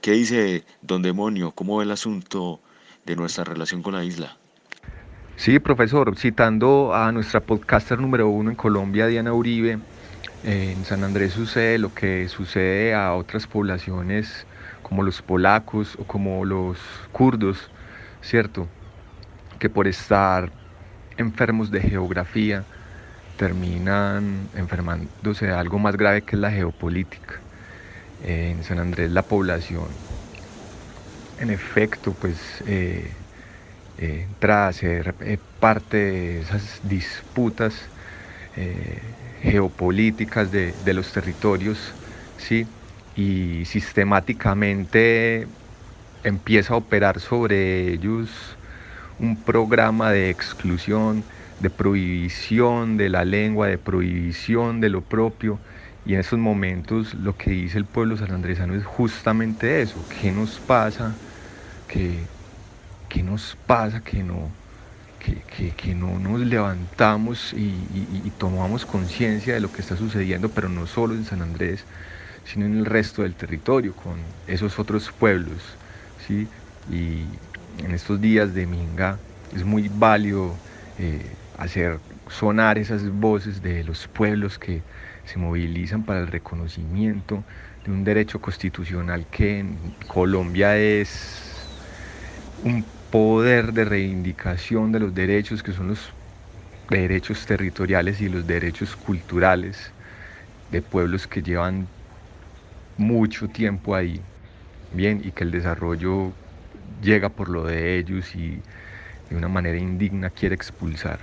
¿Qué 0.00 0.10
dice 0.10 0.64
Don 0.82 1.02
Demonio? 1.02 1.52
¿Cómo 1.52 1.76
ve 1.76 1.84
el 1.84 1.92
asunto 1.92 2.58
de 3.04 3.14
nuestra 3.14 3.44
relación 3.44 3.80
con 3.80 3.94
la 3.94 4.02
isla? 4.02 4.36
Sí, 5.36 5.60
profesor, 5.60 6.16
citando 6.18 6.96
a 6.96 7.12
nuestra 7.12 7.38
podcaster 7.38 8.00
número 8.00 8.28
uno 8.28 8.50
en 8.50 8.56
Colombia, 8.56 9.06
Diana 9.06 9.34
Uribe, 9.34 9.78
en 10.42 10.84
San 10.84 11.04
Andrés 11.04 11.32
sucede 11.34 11.78
lo 11.78 11.94
que 11.94 12.28
sucede 12.28 12.92
a 12.92 13.14
otras 13.14 13.46
poblaciones 13.46 14.46
como 14.82 15.04
los 15.04 15.22
polacos 15.22 15.96
o 16.00 16.04
como 16.04 16.44
los 16.44 16.78
kurdos, 17.12 17.70
¿cierto? 18.20 18.68
Que 19.58 19.70
por 19.70 19.86
estar 19.88 20.52
enfermos 21.16 21.70
de 21.70 21.80
geografía 21.80 22.66
terminan 23.36 24.50
enfermándose 24.54 25.46
de 25.46 25.52
algo 25.54 25.78
más 25.78 25.96
grave 25.96 26.24
que 26.24 26.36
es 26.36 26.40
la 26.40 26.50
geopolítica. 26.50 27.42
En 28.20 28.62
San 28.64 28.78
Andrés 28.78 29.10
la 29.10 29.28
población, 29.28 29.98
en 31.38 31.50
efecto, 31.50 32.14
pues... 32.14 32.62
Eh, 32.66 33.26
eh, 33.98 34.24
entra 34.28 34.68
a 34.68 34.72
ser 34.72 35.16
eh, 35.20 35.38
parte 35.58 35.96
de 35.96 36.40
esas 36.40 36.80
disputas 36.82 37.92
eh, 38.56 39.38
geopolíticas 39.42 40.50
de, 40.50 40.76
los 40.94 41.12
territorios, 41.12 41.96
¿sí? 42.36 42.68
y 43.14 43.64
sistemáticamente 43.66 45.48
empieza 46.26 46.74
a 46.74 46.76
operar 46.78 47.20
sobre 47.20 47.92
ellos 47.92 48.58
un 49.18 49.44
programa 49.44 50.10
de 50.12 50.30
exclusión, 50.30 51.24
de 51.60 51.70
prohibición 51.70 52.96
de 52.98 53.08
la 53.10 53.24
lengua, 53.24 53.68
de 53.68 53.78
prohibición 53.78 54.80
de 54.80 54.90
lo 54.90 55.02
propio. 55.02 55.60
Y 56.04 56.14
en 56.14 56.20
esos 56.20 56.38
momentos 56.38 57.14
lo 57.14 57.36
que 57.36 57.50
dice 57.50 57.78
el 57.78 57.86
pueblo 57.86 58.16
sanandresano 58.16 58.74
es 58.74 58.84
justamente 58.84 59.82
eso, 59.82 60.06
¿qué 60.08 60.32
nos 60.32 60.60
pasa? 60.60 61.18
Que 61.88 62.30
¿qué 63.08 63.22
nos 63.22 63.56
pasa 63.66 64.02
que 64.02 64.22
no, 64.22 64.56
que, 65.18 65.94
no 65.94 66.18
nos 66.18 66.40
levantamos 66.40 67.52
y, 67.54 68.30
tomamos 68.38 68.86
conciencia 68.86 69.54
de 69.54 69.60
lo 69.60 69.72
que 69.72 69.80
está 69.82 69.96
sucediendo, 69.96 70.52
pero 70.54 70.68
no 70.68 70.86
solo 70.86 71.14
en 71.14 71.24
San 71.24 71.42
Andrés, 71.42 71.86
sino 72.44 72.66
en 72.66 72.76
el 72.76 72.86
resto 72.86 73.22
del 73.22 73.36
territorio, 73.36 73.94
con 73.96 74.36
esos 74.46 74.78
otros 74.78 75.12
pueblos? 75.12 75.78
Y 76.28 77.40
en 77.78 77.90
estos 77.92 78.20
días 78.20 78.54
de 78.54 78.66
Minga 78.66 79.22
es 79.50 79.64
muy 79.64 79.88
válido 79.88 80.62
eh, 80.96 81.36
hacer 81.52 82.00
sonar 82.28 82.78
esas 82.78 83.08
voces 83.10 83.60
de 83.62 83.84
los 83.84 84.08
pueblos 84.08 84.58
que 84.58 84.84
se 85.24 85.38
movilizan 85.38 86.04
para 86.04 86.20
el 86.20 86.28
reconocimiento 86.28 87.44
de 87.84 87.92
un 87.92 88.04
derecho 88.04 88.40
constitucional 88.40 89.28
que 89.28 89.58
en 89.58 89.96
Colombia 90.06 90.76
es 90.78 91.70
un 92.56 92.90
poder 93.10 93.72
de 93.72 93.84
reivindicación 93.84 94.92
de 94.92 95.00
los 95.00 95.14
derechos 95.14 95.62
que 95.62 95.72
son 95.72 95.88
los 95.88 96.14
derechos 96.88 97.46
territoriales 97.46 98.20
y 98.20 98.28
los 98.28 98.46
derechos 98.46 98.96
culturales 98.96 99.94
de 100.68 100.82
pueblos 100.82 101.26
que 101.28 101.42
llevan 101.42 101.90
mucho 102.96 103.48
tiempo 103.50 103.94
ahí, 103.94 104.26
y 104.98 105.32
que 105.32 105.44
el 105.44 105.50
desarrollo 105.50 106.32
llega 107.02 107.28
por 107.28 107.50
lo 107.50 107.64
de 107.64 107.98
ellos 107.98 108.34
y 108.34 108.60
de 109.28 109.36
una 109.36 109.48
manera 109.48 109.76
indigna 109.76 110.30
quiere 110.30 110.54
expulsar. 110.54 111.18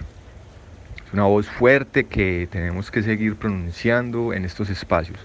Es 1.08 1.14
una 1.14 1.24
voz 1.24 1.48
fuerte 1.48 2.04
que 2.04 2.48
tenemos 2.52 2.92
que 2.92 3.02
seguir 3.02 3.36
pronunciando 3.36 4.34
en 4.34 4.46
estos 4.46 4.70
espacios. 4.70 5.18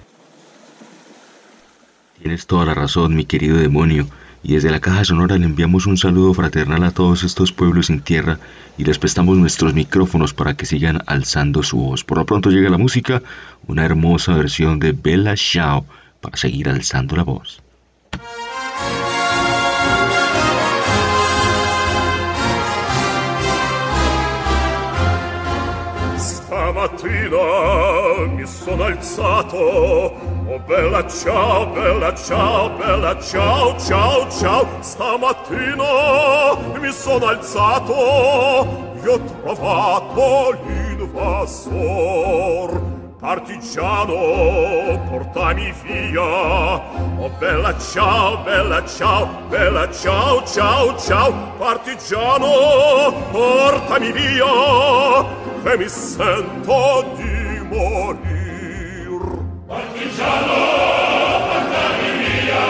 Tienes 2.18 2.46
toda 2.46 2.64
la 2.64 2.74
razón, 2.74 3.14
mi 3.14 3.26
querido 3.26 3.58
demonio 3.58 4.06
y 4.42 4.54
desde 4.54 4.70
la 4.70 4.80
Caja 4.80 5.04
Sonora 5.04 5.36
le 5.36 5.44
enviamos 5.44 5.86
un 5.86 5.98
saludo 5.98 6.32
fraternal 6.32 6.84
a 6.84 6.90
todos 6.90 7.24
estos 7.24 7.52
pueblos 7.52 7.86
sin 7.86 8.00
tierra 8.00 8.38
y 8.78 8.84
les 8.84 8.98
prestamos 8.98 9.36
nuestros 9.36 9.74
micrófonos 9.74 10.32
para 10.32 10.54
que 10.54 10.64
sigan 10.64 11.02
alzando 11.06 11.62
su 11.62 11.76
voz. 11.76 12.02
Por 12.02 12.16
lo 12.16 12.24
pronto 12.24 12.50
llega 12.50 12.70
la 12.70 12.78
música, 12.78 13.22
una 13.66 13.84
hermosa 13.84 14.34
versión 14.34 14.78
de 14.78 14.92
Bella 14.92 15.36
Ciao 15.36 15.84
para 16.22 16.38
seguir 16.38 16.70
alzando 16.70 17.14
la 17.14 17.24
voz. 17.24 17.62
mattina 27.28 28.26
mi 28.26 28.46
sono 28.46 28.84
alzato. 28.84 29.56
Oh 30.50 30.58
bella 30.66 31.06
ciao, 31.06 31.66
bella 31.66 32.14
ciao, 32.14 32.70
bella 32.70 33.20
ciao, 33.20 33.78
ciao, 33.78 34.30
ciao. 34.30 34.66
Stamattina 34.80 36.56
mi 36.80 36.90
sono 36.92 37.26
alzato. 37.26 38.94
Io 39.02 39.12
ho 39.12 39.20
trovato 39.42 40.58
l'invasor 40.66 42.16
Partigiano, 43.20 44.14
portami 45.10 45.74
via. 45.82 46.22
Oh 46.22 47.28
bella 47.40 47.76
ciao, 47.76 48.38
bella 48.44 48.84
ciao, 48.86 49.28
bella 49.48 49.90
ciao, 49.90 50.44
ciao, 50.46 50.96
ciao. 50.96 51.32
Partigiano, 51.58 53.12
portami 53.32 54.12
via 54.12 55.47
che 55.62 55.76
mi 55.76 55.88
sento 55.88 57.14
di 57.16 57.60
morir. 57.68 59.20
Partigiano, 59.66 60.54
portami 61.48 62.10
via, 62.22 62.66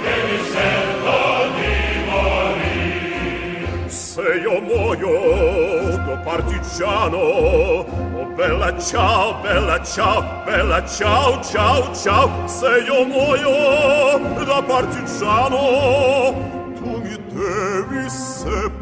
che 0.00 0.14
mi 0.26 0.38
sento 0.54 1.16
di 1.56 1.74
morir. 2.08 3.88
Se 3.88 4.22
io 4.42 4.60
muoio 4.60 5.98
do 6.04 6.20
partigiano, 6.24 7.16
oh 7.16 8.24
bella 8.34 8.78
ciao, 8.78 9.40
bella 9.42 9.82
ciao, 9.82 10.42
bella 10.44 10.84
ciao, 10.86 11.42
ciao, 11.42 11.94
ciao. 11.94 12.46
Se 12.46 12.68
io 12.86 13.04
muoio 13.04 14.44
da 14.44 14.62
partigiano, 14.62 16.34
tu 16.76 17.00
mi 17.02 17.16
devi 17.28 18.08
separare. 18.08 18.79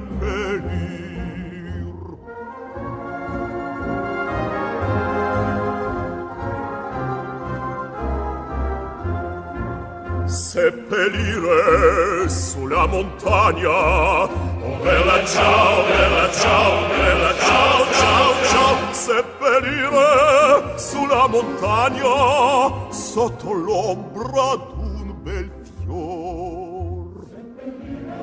seppellire 10.59 12.29
sulla 12.29 12.87
montagna. 12.87 14.25
Oh 14.25 14.77
bella 14.83 15.25
ciao, 15.25 15.85
bella 15.85 16.31
ciao, 16.33 16.89
bella 16.89 17.33
ciao, 17.39 17.85
ciao, 17.93 18.35
ciao, 18.51 18.93
seppellire 18.93 20.77
sulla 20.77 21.29
montagna 21.29 22.91
sotto 22.91 23.53
l'ombra 23.53 24.57
d'un 24.75 25.15
bel 25.23 25.51
fior. 25.79 27.27
Seppellire 27.31 28.17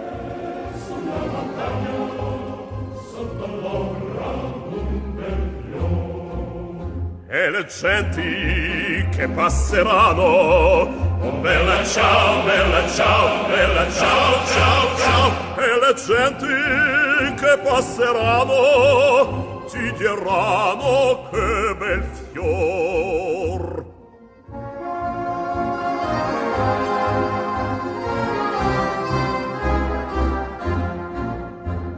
sulla 0.86 1.20
montagna 1.32 1.95
e 7.36 7.50
le 7.50 7.66
genti 7.66 9.06
che 9.14 9.28
passeranno. 9.28 11.20
Oh 11.20 11.32
bella 11.42 11.84
ciao, 11.84 12.46
bella 12.46 12.88
ciao, 12.88 13.46
bella 13.48 13.92
ciao, 13.92 14.46
ciao, 14.46 14.96
ciao, 14.96 15.34
e 15.58 15.80
le 15.82 15.94
genti 15.96 16.46
che 17.36 17.58
passeranno 17.62 19.66
ti 19.70 19.92
diranno 19.98 21.28
che 21.30 21.76
bel 21.78 22.04
fior. 22.32 23.84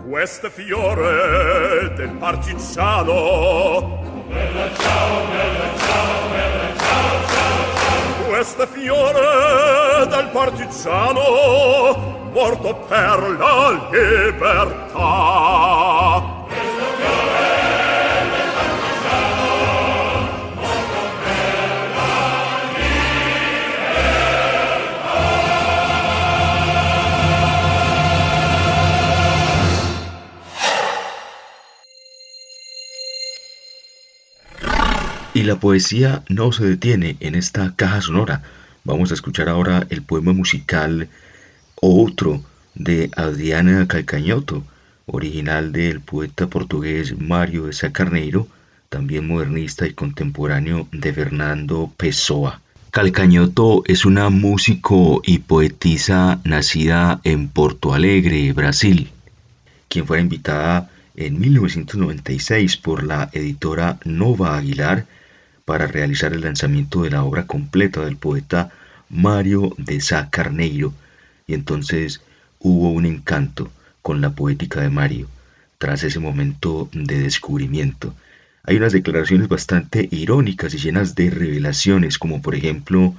Questo 0.09 0.49
fiore 0.49 1.93
del 1.95 2.09
partigiano 2.17 4.06
Bella 4.27 4.69
ciao, 4.75 5.25
bella 5.31 5.69
ciao, 5.77 6.27
bella 6.29 6.75
ciao, 6.77 7.27
ciao, 7.27 7.27
ciao. 7.27 8.27
Questa 8.27 8.65
fiore 8.67 10.07
del 10.07 10.29
partigiano 10.33 11.21
morto 12.33 12.75
per 12.87 13.37
la 13.39 13.87
libertà. 13.89 15.07
La 35.47 35.61
poesía 35.61 36.23
no 36.27 36.51
se 36.51 36.65
detiene 36.65 37.15
en 37.21 37.33
esta 37.33 37.73
caja 37.73 38.01
sonora. 38.01 38.43
Vamos 38.83 39.11
a 39.11 39.13
escuchar 39.13 39.47
ahora 39.47 39.87
el 39.89 40.01
poema 40.01 40.33
musical 40.33 41.07
Otro 41.75 42.43
de 42.75 43.09
Adriana 43.15 43.87
Calcañoto, 43.87 44.65
original 45.05 45.71
del 45.71 46.01
poeta 46.01 46.47
portugués 46.47 47.17
Mario 47.17 47.67
de 47.67 47.73
Sacarneiro, 47.73 48.49
también 48.89 49.25
modernista 49.25 49.87
y 49.87 49.93
contemporáneo 49.93 50.89
de 50.91 51.13
Fernando 51.13 51.93
Pessoa. 51.95 52.59
Calcañoto 52.91 53.83
es 53.85 54.03
una 54.03 54.29
músico 54.29 55.21
y 55.23 55.39
poetisa 55.39 56.41
nacida 56.43 57.21
en 57.23 57.47
Porto 57.47 57.93
Alegre, 57.93 58.51
Brasil, 58.51 59.11
quien 59.87 60.05
fue 60.05 60.19
invitada 60.19 60.89
en 61.15 61.39
1996 61.39 62.75
por 62.75 63.05
la 63.05 63.29
editora 63.31 63.97
Nova 64.03 64.57
Aguilar 64.57 65.05
para 65.67 65.85
realizar 65.85 66.31
el 66.31 66.43
lanzamiento 66.43 67.03
de 67.03 67.09
la 67.09 67.25
obra 67.25 67.45
completa 67.45 68.05
del 68.05 68.15
poeta 68.15 68.71
Mario 69.09 69.75
de 69.77 69.99
Sá 69.99 70.29
Carneiro, 70.29 70.93
y 71.45 71.55
entonces 71.55 72.21
hubo 72.59 72.89
un 72.89 73.05
encanto 73.05 73.69
con 74.01 74.21
la 74.21 74.29
poética 74.29 74.79
de 74.79 74.89
Mario, 74.89 75.27
tras 75.77 76.05
ese 76.05 76.19
momento 76.19 76.87
de 76.93 77.19
descubrimiento. 77.19 78.15
Hay 78.63 78.77
unas 78.77 78.93
declaraciones 78.93 79.49
bastante 79.49 80.07
irónicas 80.09 80.73
y 80.73 80.77
llenas 80.77 81.15
de 81.15 81.31
revelaciones, 81.31 82.17
como 82.17 82.41
por 82.41 82.55
ejemplo 82.55 83.13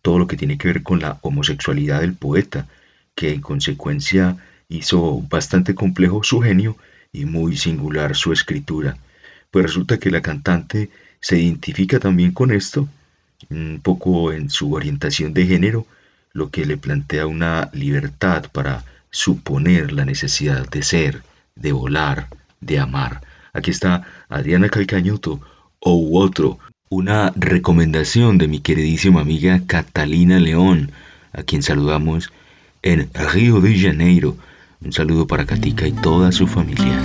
todo 0.00 0.18
lo 0.18 0.26
que 0.26 0.38
tiene 0.38 0.56
que 0.56 0.68
ver 0.68 0.82
con 0.82 0.98
la 0.98 1.18
homosexualidad 1.20 2.00
del 2.00 2.14
poeta, 2.14 2.68
que 3.14 3.34
en 3.34 3.42
consecuencia 3.42 4.38
hizo 4.70 5.20
bastante 5.28 5.74
complejo 5.74 6.24
su 6.24 6.40
genio 6.40 6.74
y 7.12 7.26
muy 7.26 7.58
singular 7.58 8.16
su 8.16 8.32
escritura. 8.32 8.96
Pues 9.50 9.66
resulta 9.66 9.98
que 9.98 10.10
la 10.10 10.22
cantante 10.22 10.88
se 11.22 11.38
identifica 11.38 11.98
también 12.00 12.32
con 12.32 12.50
esto, 12.50 12.88
un 13.48 13.80
poco 13.82 14.32
en 14.32 14.50
su 14.50 14.74
orientación 14.74 15.32
de 15.32 15.46
género, 15.46 15.86
lo 16.32 16.50
que 16.50 16.66
le 16.66 16.76
plantea 16.76 17.26
una 17.26 17.70
libertad 17.72 18.46
para 18.52 18.84
suponer 19.10 19.92
la 19.92 20.04
necesidad 20.04 20.68
de 20.68 20.82
ser, 20.82 21.22
de 21.54 21.72
volar, 21.72 22.28
de 22.60 22.80
amar. 22.80 23.22
Aquí 23.52 23.70
está 23.70 24.02
Adriana 24.28 24.68
Calcañoto 24.68 25.40
o 25.78 26.20
otro, 26.20 26.58
una 26.88 27.32
recomendación 27.36 28.36
de 28.36 28.48
mi 28.48 28.60
queridísima 28.60 29.20
amiga 29.20 29.62
Catalina 29.66 30.40
León, 30.40 30.90
a 31.32 31.44
quien 31.44 31.62
saludamos 31.62 32.32
en 32.82 33.08
Río 33.14 33.60
de 33.60 33.78
Janeiro. 33.78 34.36
Un 34.84 34.92
saludo 34.92 35.26
para 35.26 35.46
Katica 35.46 35.86
y 35.86 35.92
toda 35.92 36.32
su 36.32 36.48
familia. 36.48 37.00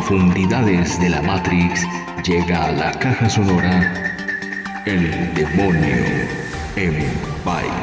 Profundidades 0.00 0.98
de 0.98 1.10
la 1.10 1.20
Matrix 1.20 1.86
llega 2.24 2.64
a 2.64 2.72
la 2.72 2.90
caja 2.92 3.28
sonora 3.28 3.92
El 4.86 5.34
demonio 5.34 5.96
en 6.76 6.94
Pai. 7.44 7.79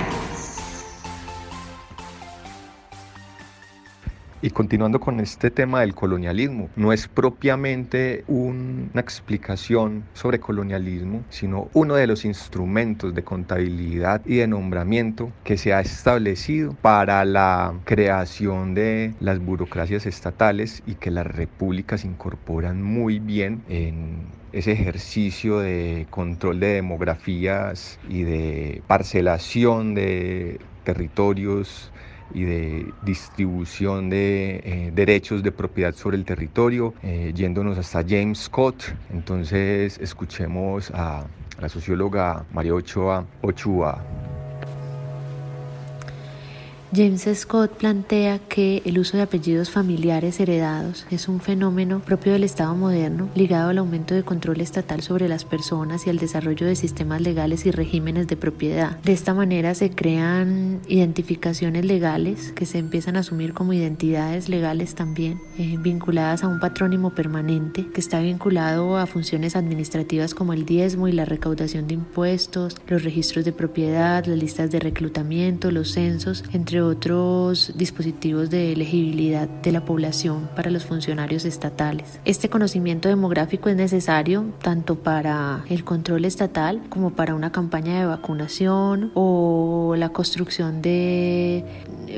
Continuando 4.58 5.00
con 5.00 5.20
este 5.20 5.52
tema 5.52 5.82
del 5.82 5.94
colonialismo, 5.94 6.72
no 6.76 6.92
es 6.92 7.08
propiamente 7.08 8.24
un- 8.26 8.90
una 8.92 9.02
explicación 9.02 10.10
sobre 10.16 10.40
colonialismo, 10.40 11.28
sino 11.30 11.70
uno 11.76 11.94
de 11.94 12.08
los 12.08 12.26
instrumentos 12.26 13.14
de 13.14 13.24
contabilidad 13.24 14.24
y 14.26 14.38
de 14.38 14.48
nombramiento 14.48 15.36
que 15.44 15.58
se 15.58 15.74
ha 15.76 15.82
establecido 15.82 16.76
para 16.82 17.24
la 17.24 17.80
creación 17.86 18.74
de 18.74 19.16
las 19.20 19.38
burocracias 19.40 20.08
estatales 20.08 20.82
y 20.88 20.96
que 20.96 21.12
las 21.12 21.28
repúblicas 21.28 22.04
incorporan 22.04 22.82
muy 22.82 23.20
bien 23.20 23.64
en 23.68 24.32
ese 24.52 24.72
ejercicio 24.72 25.60
de 25.60 26.08
control 26.10 26.60
de 26.62 26.68
demografías 26.74 28.00
y 28.02 28.24
de 28.24 28.84
parcelación 28.88 29.94
de 29.94 30.58
territorios 30.84 31.94
y 32.34 32.44
de 32.44 32.94
distribución 33.02 34.10
de 34.10 34.62
eh, 34.64 34.92
derechos 34.94 35.44
de 35.44 35.52
propiedad 35.52 35.94
sobre 35.94 36.18
el 36.18 36.26
territorio, 36.26 36.94
eh, 37.04 37.32
yéndonos 37.36 37.78
hasta 37.78 38.04
James 38.08 38.40
Scott. 38.40 38.84
Entonces 39.10 39.98
escuchemos 40.00 40.92
a 40.92 41.28
la 41.60 41.70
socióloga 41.70 42.46
María 42.54 42.74
Ochoa 42.74 43.26
Ochoa. 43.42 44.04
James 46.96 47.28
Scott 47.36 47.72
plantea 47.74 48.40
que 48.40 48.82
el 48.86 48.98
uso 48.98 49.18
de 49.18 49.24
apellidos 49.24 49.70
familiares 49.70 50.40
heredados 50.40 51.06
es 51.12 51.28
un 51.28 51.42
fenómeno 51.42 52.00
propio 52.00 52.32
del 52.32 52.46
Estado 52.46 52.74
moderno 52.76 53.30
ligado 53.36 53.70
al 53.70 53.78
aumento 53.80 54.16
de 54.16 54.24
control 54.24 54.62
estatal 54.62 55.02
sobre 55.02 55.28
las 55.28 55.44
personas 55.44 56.08
y 56.08 56.10
al 56.10 56.18
desarrollo 56.18 56.66
de 56.66 56.78
sistemas 56.78 57.20
legales 57.20 57.66
y 57.66 57.72
regímenes 57.72 58.28
de 58.28 58.38
propiedad. 58.38 58.98
De 59.00 59.12
esta 59.12 59.34
manera 59.34 59.76
se 59.76 59.90
crean 59.90 60.80
identificaciones 60.88 61.84
legales 61.84 62.54
que 62.54 62.66
se 62.66 62.78
empiezan 62.78 63.18
a 63.18 63.20
asumir 63.20 63.54
como 63.54 63.74
identidades 63.74 64.48
legales 64.48 64.96
también, 64.96 65.42
eh, 65.58 65.76
vinculadas 65.80 66.46
a 66.46 66.48
un 66.48 66.62
patrónimo 66.62 67.10
permanente 67.10 67.86
que 67.94 68.00
está 68.00 68.22
vinculado 68.22 68.96
a 68.98 69.08
funciones 69.08 69.58
administrativas 69.58 70.34
como 70.34 70.54
el 70.54 70.66
diezmo 70.66 71.10
y 71.10 71.12
la 71.12 71.26
recaudación 71.26 71.88
de 71.88 71.96
impuestos, 71.96 72.78
los 72.88 73.04
registros 73.04 73.44
de 73.44 73.52
propiedad, 73.52 74.26
las 74.26 74.38
listas 74.38 74.72
de 74.72 74.80
reclutamiento, 74.80 75.70
los 75.70 75.92
censos, 75.92 76.46
entre 76.54 76.77
otros 76.82 77.74
dispositivos 77.76 78.50
de 78.50 78.74
elegibilidad 78.74 79.48
de 79.48 79.72
la 79.72 79.86
población 79.86 80.50
para 80.56 80.70
los 80.72 80.86
funcionarios 80.86 81.46
estatales. 81.46 82.20
Este 82.26 82.50
conocimiento 82.50 83.10
demográfico 83.10 83.70
es 83.70 83.76
necesario 83.76 84.46
tanto 84.62 84.96
para 84.96 85.64
el 85.70 85.84
control 85.84 86.26
estatal 86.26 86.82
como 86.90 87.12
para 87.12 87.36
una 87.36 87.52
campaña 87.52 88.00
de 88.00 88.06
vacunación 88.06 89.12
o 89.14 89.96
la 89.98 90.10
construcción 90.10 90.82
de 90.82 91.64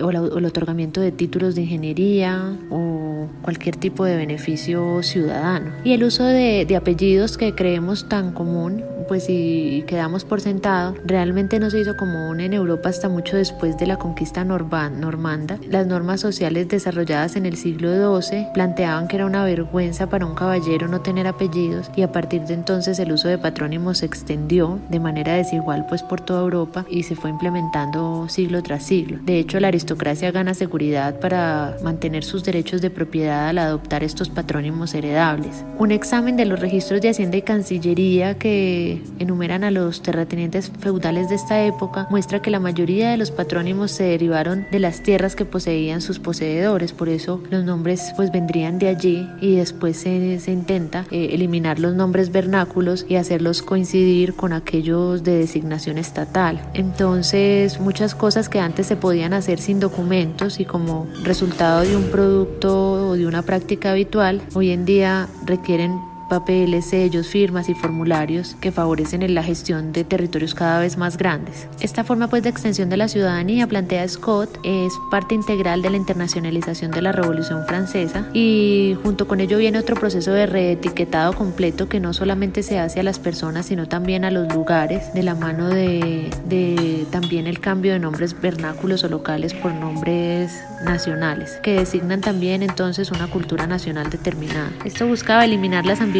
o, 0.03 0.11
la- 0.11 0.21
o 0.21 0.37
el 0.37 0.45
otorgamiento 0.45 1.01
de 1.01 1.11
títulos 1.11 1.55
de 1.55 1.61
ingeniería 1.63 2.57
o 2.69 3.27
cualquier 3.41 3.75
tipo 3.75 4.05
de 4.05 4.15
beneficio 4.17 5.01
ciudadano. 5.03 5.71
Y 5.83 5.93
el 5.93 6.03
uso 6.03 6.23
de, 6.23 6.65
de 6.67 6.75
apellidos 6.75 7.37
que 7.37 7.55
creemos 7.55 8.07
tan 8.07 8.31
común, 8.33 8.83
pues 9.07 9.25
y 9.29 9.83
quedamos 9.87 10.23
por 10.23 10.39
sentado, 10.41 10.93
realmente 11.03 11.59
no 11.59 11.71
se 11.71 11.79
hizo 11.79 11.97
común 11.97 12.39
en 12.41 12.53
Europa 12.53 12.89
hasta 12.89 13.09
mucho 13.09 13.37
después 13.37 13.77
de 13.77 13.87
la 13.87 13.97
conquista 13.97 14.45
normanda. 14.49 15.59
Las 15.69 15.87
normas 15.87 16.21
sociales 16.21 16.67
desarrolladas 16.67 17.35
en 17.35 17.45
el 17.45 17.55
siglo 17.55 18.19
XII 18.21 18.47
planteaban 18.53 19.07
que 19.07 19.17
era 19.17 19.25
una 19.25 19.43
vergüenza 19.43 20.09
para 20.09 20.25
un 20.25 20.35
caballero 20.35 20.87
no 20.87 21.01
tener 21.01 21.27
apellidos 21.27 21.91
y 21.95 22.01
a 22.01 22.11
partir 22.11 22.41
de 22.41 22.53
entonces 22.53 22.99
el 22.99 23.11
uso 23.11 23.27
de 23.27 23.37
patrónimos 23.37 23.99
se 23.99 24.05
extendió 24.05 24.79
de 24.89 24.99
manera 24.99 25.33
desigual 25.33 25.85
pues 25.87 26.03
por 26.03 26.21
toda 26.21 26.41
Europa 26.41 26.85
y 26.89 27.03
se 27.03 27.15
fue 27.15 27.29
implementando 27.29 28.27
siglo 28.29 28.63
tras 28.63 28.83
siglo. 28.83 29.19
De 29.21 29.39
hecho, 29.39 29.59
la 29.59 29.67
aristocracia 29.67 30.31
gana 30.31 30.53
seguridad 30.53 31.19
para 31.19 31.75
mantener 31.83 32.23
sus 32.23 32.43
derechos 32.43 32.81
de 32.81 32.89
propiedad 32.89 33.49
al 33.49 33.57
adoptar 33.59 34.03
estos 34.03 34.29
patrónimos 34.29 34.93
heredables. 34.93 35.63
Un 35.77 35.91
examen 35.91 36.35
de 36.37 36.45
los 36.45 36.59
registros 36.59 37.01
de 37.01 37.09
Hacienda 37.09 37.37
y 37.37 37.41
Cancillería 37.41 38.37
que 38.37 39.03
enumeran 39.19 39.63
a 39.63 39.71
los 39.71 40.01
terratenientes 40.01 40.71
feudales 40.79 41.29
de 41.29 41.35
esta 41.35 41.63
época 41.63 42.07
muestra 42.09 42.41
que 42.41 42.49
la 42.49 42.59
mayoría 42.59 43.11
de 43.11 43.17
los 43.17 43.31
patrónimos 43.31 43.91
se 43.91 44.03
derivaron 44.03 44.38
de 44.47 44.79
las 44.79 45.01
tierras 45.01 45.35
que 45.35 45.45
poseían 45.45 46.01
sus 46.01 46.19
poseedores, 46.19 46.93
por 46.93 47.09
eso 47.09 47.41
los 47.49 47.65
nombres 47.65 48.13
pues 48.15 48.31
vendrían 48.31 48.79
de 48.79 48.87
allí 48.87 49.27
y 49.41 49.55
después 49.55 49.97
se, 49.97 50.39
se 50.39 50.51
intenta 50.51 51.05
eh, 51.11 51.29
eliminar 51.33 51.79
los 51.79 51.93
nombres 51.93 52.31
vernáculos 52.31 53.05
y 53.09 53.15
hacerlos 53.15 53.61
coincidir 53.61 54.35
con 54.35 54.53
aquellos 54.53 55.23
de 55.23 55.37
designación 55.37 55.97
estatal. 55.97 56.61
Entonces 56.73 57.79
muchas 57.79 58.15
cosas 58.15 58.47
que 58.47 58.59
antes 58.59 58.87
se 58.87 58.95
podían 58.95 59.33
hacer 59.33 59.59
sin 59.59 59.79
documentos 59.79 60.59
y 60.59 60.65
como 60.65 61.07
resultado 61.23 61.81
de 61.81 61.95
un 61.95 62.05
producto 62.05 63.09
o 63.09 63.13
de 63.15 63.27
una 63.27 63.41
práctica 63.41 63.91
habitual, 63.91 64.41
hoy 64.53 64.71
en 64.71 64.85
día 64.85 65.27
requieren 65.45 66.08
papeles, 66.29 66.85
sellos, 66.85 67.27
firmas 67.27 67.67
y 67.67 67.73
formularios 67.73 68.55
que 68.61 68.71
favorecen 68.71 69.23
en 69.23 69.33
la 69.33 69.43
gestión 69.43 69.91
de 69.91 70.03
territorios 70.03 70.53
cada 70.53 70.79
vez 70.79 70.97
más 70.97 71.17
grandes. 71.17 71.67
Esta 71.81 72.03
forma 72.03 72.27
pues 72.27 72.43
de 72.43 72.49
extensión 72.49 72.89
de 72.89 72.97
la 72.97 73.07
ciudadanía, 73.07 73.67
plantea 73.67 74.07
Scott, 74.07 74.59
es 74.63 74.93
parte 75.11 75.35
integral 75.35 75.81
de 75.81 75.89
la 75.89 75.97
internacionalización 75.97 76.91
de 76.91 77.01
la 77.01 77.11
Revolución 77.11 77.65
Francesa 77.65 78.27
y 78.33 78.95
junto 79.03 79.27
con 79.27 79.41
ello 79.41 79.57
viene 79.57 79.79
otro 79.79 79.95
proceso 79.95 80.31
de 80.31 80.45
reetiquetado 80.45 81.33
completo 81.33 81.89
que 81.89 81.99
no 81.99 82.13
solamente 82.13 82.63
se 82.63 82.79
hace 82.79 82.99
a 82.99 83.03
las 83.03 83.19
personas 83.19 83.65
sino 83.65 83.87
también 83.87 84.23
a 84.23 84.31
los 84.31 84.53
lugares 84.53 85.13
de 85.13 85.23
la 85.23 85.35
mano 85.35 85.67
de, 85.67 86.29
de 86.47 87.05
también 87.11 87.47
el 87.47 87.59
cambio 87.59 87.93
de 87.93 87.99
nombres 87.99 88.39
vernáculos 88.39 89.03
o 89.03 89.09
locales 89.09 89.53
por 89.53 89.73
nombres 89.73 90.53
nacionales 90.85 91.59
que 91.63 91.73
designan 91.73 92.21
también 92.21 92.61
entonces 92.63 93.11
una 93.11 93.27
cultura 93.27 93.67
nacional 93.67 94.09
determinada. 94.09 94.71
Esto 94.85 95.07
buscaba 95.07 95.43
eliminar 95.45 95.85
las 95.85 96.01
ambigüedades 96.01 96.18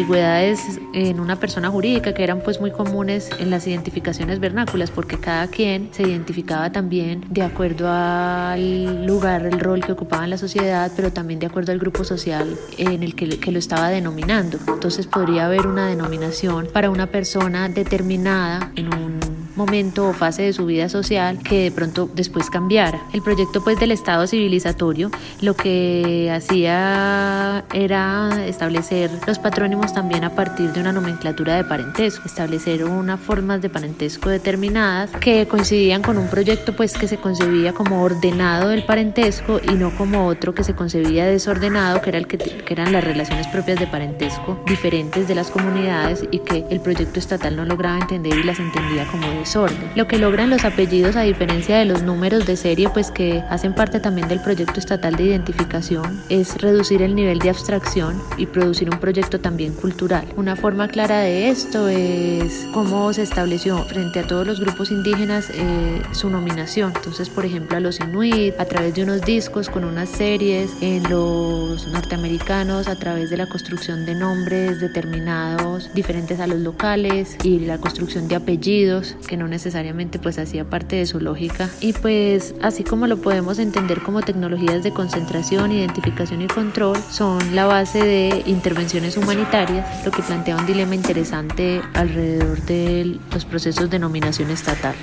en 0.92 1.20
una 1.20 1.36
persona 1.36 1.70
jurídica 1.70 2.14
que 2.14 2.24
eran 2.24 2.40
pues 2.40 2.60
muy 2.60 2.70
comunes 2.70 3.30
en 3.38 3.50
las 3.50 3.66
identificaciones 3.66 4.40
vernáculas 4.40 4.90
porque 4.90 5.18
cada 5.18 5.46
quien 5.48 5.88
se 5.92 6.02
identificaba 6.02 6.72
también 6.72 7.24
de 7.30 7.42
acuerdo 7.42 7.88
al 7.90 9.06
lugar, 9.06 9.46
el 9.46 9.60
rol 9.60 9.84
que 9.84 9.92
ocupaba 9.92 10.24
en 10.24 10.30
la 10.30 10.38
sociedad, 10.38 10.90
pero 10.96 11.12
también 11.12 11.40
de 11.40 11.46
acuerdo 11.46 11.72
al 11.72 11.78
grupo 11.78 12.04
social 12.04 12.56
en 12.78 13.02
el 13.02 13.14
que 13.14 13.52
lo 13.52 13.58
estaba 13.58 13.88
denominando. 13.88 14.58
Entonces 14.68 15.06
podría 15.06 15.46
haber 15.46 15.66
una 15.66 15.88
denominación 15.88 16.68
para 16.72 16.90
una 16.90 17.06
persona 17.06 17.68
determinada 17.68 18.72
en 18.76 18.94
un 18.94 19.20
momento 19.56 20.08
o 20.08 20.12
fase 20.12 20.42
de 20.42 20.52
su 20.52 20.66
vida 20.66 20.88
social 20.88 21.38
que 21.38 21.64
de 21.64 21.70
pronto 21.70 22.08
después 22.14 22.50
cambiara. 22.50 23.00
El 23.12 23.22
proyecto 23.22 23.62
pues 23.62 23.78
del 23.78 23.90
Estado 23.90 24.26
civilizatorio 24.26 25.10
lo 25.40 25.54
que 25.54 26.30
hacía 26.32 27.64
era 27.72 28.44
establecer 28.46 29.10
los 29.26 29.38
patrónimos 29.38 29.92
también 29.94 30.24
a 30.24 30.30
partir 30.30 30.72
de 30.72 30.80
una 30.80 30.92
nomenclatura 30.92 31.56
de 31.56 31.64
parentesco, 31.64 32.26
establecer 32.26 32.84
unas 32.84 33.20
formas 33.20 33.62
de 33.62 33.68
parentesco 33.68 34.28
determinadas 34.28 35.10
que 35.20 35.46
coincidían 35.46 36.02
con 36.02 36.18
un 36.18 36.28
proyecto 36.28 36.74
pues 36.74 36.94
que 36.94 37.08
se 37.08 37.18
concebía 37.18 37.72
como 37.72 38.02
ordenado 38.02 38.68
del 38.68 38.84
parentesco 38.84 39.60
y 39.66 39.74
no 39.74 39.90
como 39.96 40.26
otro 40.26 40.54
que 40.54 40.64
se 40.64 40.74
concebía 40.74 41.26
desordenado, 41.26 42.00
que 42.00 42.10
era 42.10 42.18
el 42.18 42.26
que, 42.26 42.38
que 42.38 42.72
eran 42.72 42.92
las 42.92 43.04
relaciones 43.04 43.46
propias 43.48 43.78
de 43.78 43.86
parentesco 43.86 44.60
diferentes 44.66 45.28
de 45.28 45.34
las 45.34 45.50
comunidades 45.50 46.24
y 46.30 46.40
que 46.40 46.64
el 46.70 46.80
proyecto 46.80 47.18
estatal 47.18 47.56
no 47.56 47.64
lograba 47.64 47.98
entender 47.98 48.36
y 48.38 48.42
las 48.42 48.58
entendía 48.58 49.06
como. 49.06 49.20
Desorden. 49.50 49.90
Lo 49.96 50.06
que 50.06 50.18
logran 50.18 50.48
los 50.48 50.64
apellidos 50.64 51.16
a 51.16 51.22
diferencia 51.22 51.76
de 51.76 51.84
los 51.84 52.04
números 52.04 52.46
de 52.46 52.56
serie 52.56 52.88
pues 52.88 53.10
que 53.10 53.42
hacen 53.50 53.74
parte 53.74 53.98
también 53.98 54.28
del 54.28 54.40
proyecto 54.40 54.78
estatal 54.78 55.16
de 55.16 55.24
identificación 55.24 56.22
es 56.28 56.56
reducir 56.60 57.02
el 57.02 57.16
nivel 57.16 57.40
de 57.40 57.50
abstracción 57.50 58.22
y 58.38 58.46
producir 58.46 58.88
un 58.90 59.00
proyecto 59.00 59.40
también 59.40 59.72
cultural. 59.72 60.24
Una 60.36 60.54
forma 60.54 60.86
clara 60.86 61.18
de 61.18 61.50
esto 61.50 61.88
es 61.88 62.68
cómo 62.72 63.12
se 63.12 63.22
estableció 63.22 63.82
frente 63.86 64.20
a 64.20 64.26
todos 64.26 64.46
los 64.46 64.60
grupos 64.60 64.92
indígenas 64.92 65.50
eh, 65.52 66.00
su 66.12 66.30
nominación. 66.30 66.92
Entonces, 66.94 67.28
por 67.28 67.44
ejemplo, 67.44 67.76
a 67.76 67.80
los 67.80 67.98
inuit 67.98 68.54
a 68.60 68.66
través 68.66 68.94
de 68.94 69.02
unos 69.02 69.22
discos 69.22 69.68
con 69.68 69.82
unas 69.82 70.10
series, 70.10 70.70
en 70.80 71.02
los 71.10 71.88
norteamericanos 71.88 72.86
a 72.86 72.94
través 72.94 73.30
de 73.30 73.36
la 73.36 73.48
construcción 73.48 74.06
de 74.06 74.14
nombres 74.14 74.80
determinados 74.80 75.92
diferentes 75.92 76.38
a 76.38 76.46
los 76.46 76.60
locales 76.60 77.36
y 77.42 77.58
la 77.58 77.78
construcción 77.78 78.28
de 78.28 78.36
apellidos 78.36 79.16
que 79.30 79.36
no 79.36 79.46
necesariamente 79.46 80.18
pues 80.18 80.40
hacía 80.40 80.64
parte 80.64 80.96
de 80.96 81.06
su 81.06 81.20
lógica 81.20 81.70
y 81.80 81.92
pues 81.92 82.52
así 82.62 82.82
como 82.82 83.06
lo 83.06 83.18
podemos 83.18 83.60
entender 83.60 84.02
como 84.02 84.22
tecnologías 84.22 84.82
de 84.82 84.90
concentración, 84.90 85.70
identificación 85.70 86.42
y 86.42 86.48
control 86.48 86.98
son 87.12 87.54
la 87.54 87.66
base 87.66 88.02
de 88.02 88.42
intervenciones 88.46 89.16
humanitarias, 89.16 90.04
lo 90.04 90.10
que 90.10 90.22
plantea 90.22 90.56
un 90.56 90.66
dilema 90.66 90.96
interesante 90.96 91.80
alrededor 91.94 92.60
de 92.62 93.20
los 93.32 93.44
procesos 93.44 93.88
de 93.88 94.00
nominación 94.00 94.50
estatal. 94.50 94.96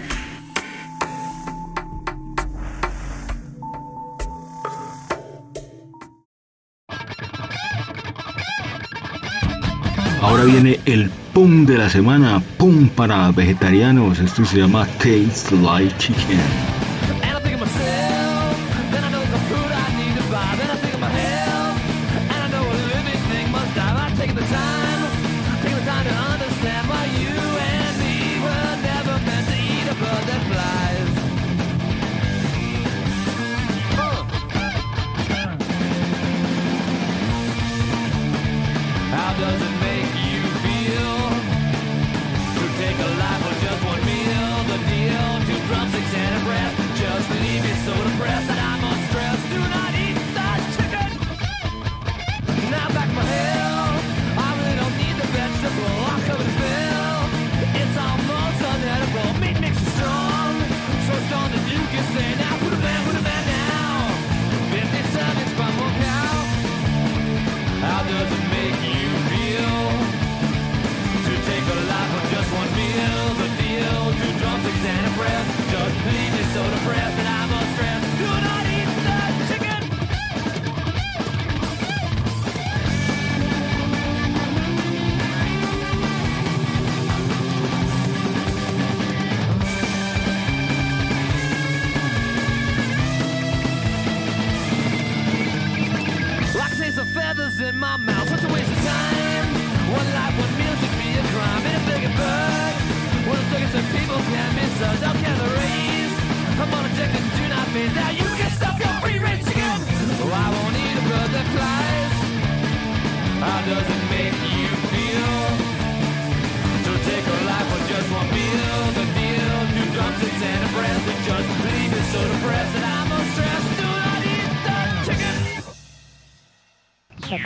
Ahora 10.27 10.43
viene 10.43 10.77
el 10.83 11.09
pum 11.33 11.65
de 11.65 11.77
la 11.77 11.89
semana, 11.89 12.43
pum 12.57 12.89
para 12.89 13.31
vegetarianos. 13.31 14.19
Esto 14.19 14.43
se 14.43 14.57
llama 14.57 14.85
Taste 14.97 15.55
Like 15.55 15.97
Chicken. 15.99 16.86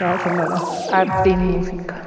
Arte 0.04 1.30
y 1.30 1.38
música. 1.38 2.02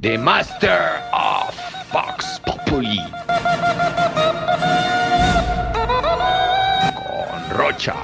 The 0.00 0.16
Master 0.18 1.02
of 1.12 1.54
Fox 1.90 2.40
Populi. 2.46 3.00
Con 6.94 7.58
Rocha. 7.58 7.94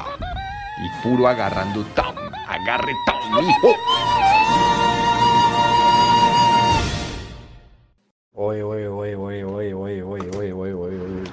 Y 0.83 1.03
puro 1.03 1.29
agarrando 1.29 1.83
town. 1.95 2.15
Agarre 2.49 2.93
town, 3.07 3.45
hijo. 3.45 3.75
Oye, 8.35 8.63
oye, 8.63 8.89
oye, 8.89 9.15
oye, 9.17 9.45
oye, 9.45 9.75
oye, 9.75 10.03
oye, 10.03 10.33
oye, 10.33 10.53
oye, 10.53 10.75
oye. 10.75 11.25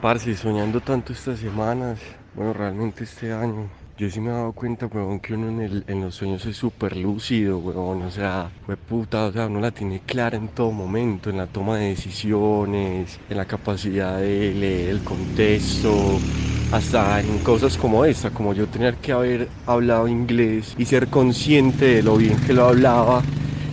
Parce, 0.00 0.34
soñando 0.34 0.80
tanto 0.80 1.12
estas 1.12 1.38
semanas. 1.40 1.98
Bueno, 2.34 2.52
realmente 2.54 3.04
este 3.04 3.32
año 3.32 3.70
yo 3.96 4.08
sí 4.08 4.18
me 4.20 4.30
he 4.30 4.32
dado 4.32 4.54
cuenta, 4.54 4.86
weón, 4.86 5.20
que 5.20 5.34
uno 5.34 5.48
en, 5.48 5.60
el, 5.60 5.84
en 5.86 6.00
los 6.00 6.14
sueños 6.14 6.44
es 6.46 6.56
súper 6.56 6.96
lúcido, 6.96 7.58
weón. 7.58 8.02
O 8.02 8.10
sea, 8.10 8.54
fue 8.62 8.76
puta, 8.78 9.26
o 9.26 9.32
sea, 9.32 9.46
uno 9.48 9.60
la 9.60 9.70
tiene 9.70 10.00
clara 10.00 10.38
en 10.38 10.48
todo 10.48 10.72
momento, 10.72 11.28
en 11.28 11.36
la 11.36 11.46
toma 11.46 11.76
de 11.76 11.88
decisiones, 11.90 13.20
en 13.28 13.36
la 13.36 13.44
capacidad 13.46 14.18
de 14.18 14.54
leer 14.54 14.88
el 14.88 15.02
contexto, 15.02 16.24
hasta 16.70 17.20
en 17.20 17.38
cosas 17.40 17.76
como 17.76 18.04
esta, 18.06 18.30
como 18.30 18.54
yo 18.54 18.66
tener 18.66 18.98
que 18.98 19.12
haber 19.12 19.52
hablado 19.66 20.08
inglés 20.08 20.72
y 20.78 20.86
ser 20.86 21.08
consciente 21.10 21.84
de 21.84 22.02
lo 22.02 22.16
bien 22.16 22.38
que 22.38 22.54
lo 22.54 22.64
hablaba 22.66 23.26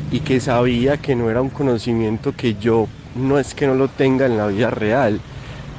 y 0.10 0.22
que 0.22 0.40
sabía 0.40 0.98
que 0.98 1.16
no 1.16 1.30
era 1.30 1.42
un 1.42 1.50
conocimiento 1.50 2.34
que 2.34 2.56
yo 2.56 2.92
no 3.14 3.40
es 3.40 3.56
que 3.56 3.68
no 3.68 3.76
lo 3.76 3.90
tenga 3.90 4.26
en 4.26 4.38
la 4.38 4.48
vida 4.48 4.70
real, 4.72 5.24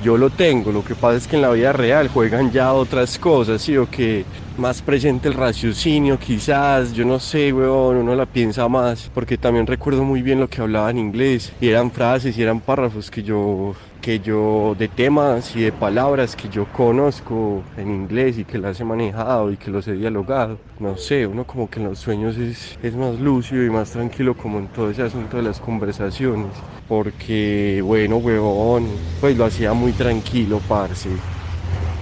yo 0.03 0.17
lo 0.17 0.31
tengo, 0.31 0.73
lo 0.73 0.85
que 0.85 0.95
pasa 0.95 1.17
es 1.17 1.27
que 1.27 1.37
en 1.37 1.43
la 1.43 1.51
vida 1.51 1.73
real 1.73 2.09
juegan 2.09 2.51
ya 2.51 2.73
otras 2.73 3.19
cosas, 3.19 3.61
¿sí? 3.61 3.77
O 3.77 3.91
que 3.91 4.25
más 4.61 4.83
presente 4.83 5.27
el 5.29 5.35
raciocinio, 5.35 6.19
quizás, 6.19 6.93
yo 6.93 7.05
no 7.05 7.19
sé, 7.19 7.53
weón, 7.53 7.97
uno 7.97 8.15
la 8.15 8.27
piensa 8.27 8.69
más, 8.69 9.11
porque 9.15 9.39
también 9.39 9.67
recuerdo 9.67 10.05
muy 10.05 10.21
bien 10.21 10.39
lo 10.39 10.49
que 10.49 10.61
hablaba 10.61 10.91
en 10.91 10.99
inglés, 10.99 11.53
y 11.61 11.69
eran 11.69 11.91
frases 11.91 12.37
y 12.37 12.43
eran 12.43 12.61
párrafos 12.61 13.11
que 13.11 13.23
yo 13.23 13.75
que 14.01 14.19
yo 14.19 14.75
de 14.79 14.89
temas 14.89 15.55
y 15.55 15.61
de 15.61 15.73
palabras 15.73 16.35
que 16.35 16.49
yo 16.49 16.65
conozco 16.73 17.63
en 17.77 17.89
inglés 17.89 18.39
y 18.39 18.45
que 18.45 18.59
las 18.59 18.81
he 18.81 18.85
manejado 18.85 19.53
y 19.53 19.59
que 19.59 19.71
los 19.71 19.87
he 19.89 19.93
dialogado. 19.93 20.59
No 20.79 20.97
sé, 20.97 21.27
uno 21.27 21.45
como 21.45 21.69
que 21.69 21.81
en 21.81 21.87
los 21.87 21.99
sueños 21.99 22.35
es, 22.39 22.79
es 22.83 22.97
más 22.97 23.21
lúcido 23.21 23.63
y 23.63 23.69
más 23.69 23.91
tranquilo 23.91 24.35
como 24.35 24.59
en 24.59 24.69
todo 24.69 24.91
ese 24.91 25.03
asunto 25.03 25.37
de 25.37 25.43
las 25.43 25.61
conversaciones. 25.61 26.49
Porque, 26.89 27.83
bueno, 27.85 28.17
huevón, 28.17 28.85
pues 29.21 29.37
lo 29.37 29.45
hacía 29.45 29.75
muy 29.75 29.93
tranquilo, 29.93 30.61
parce. 30.67 31.11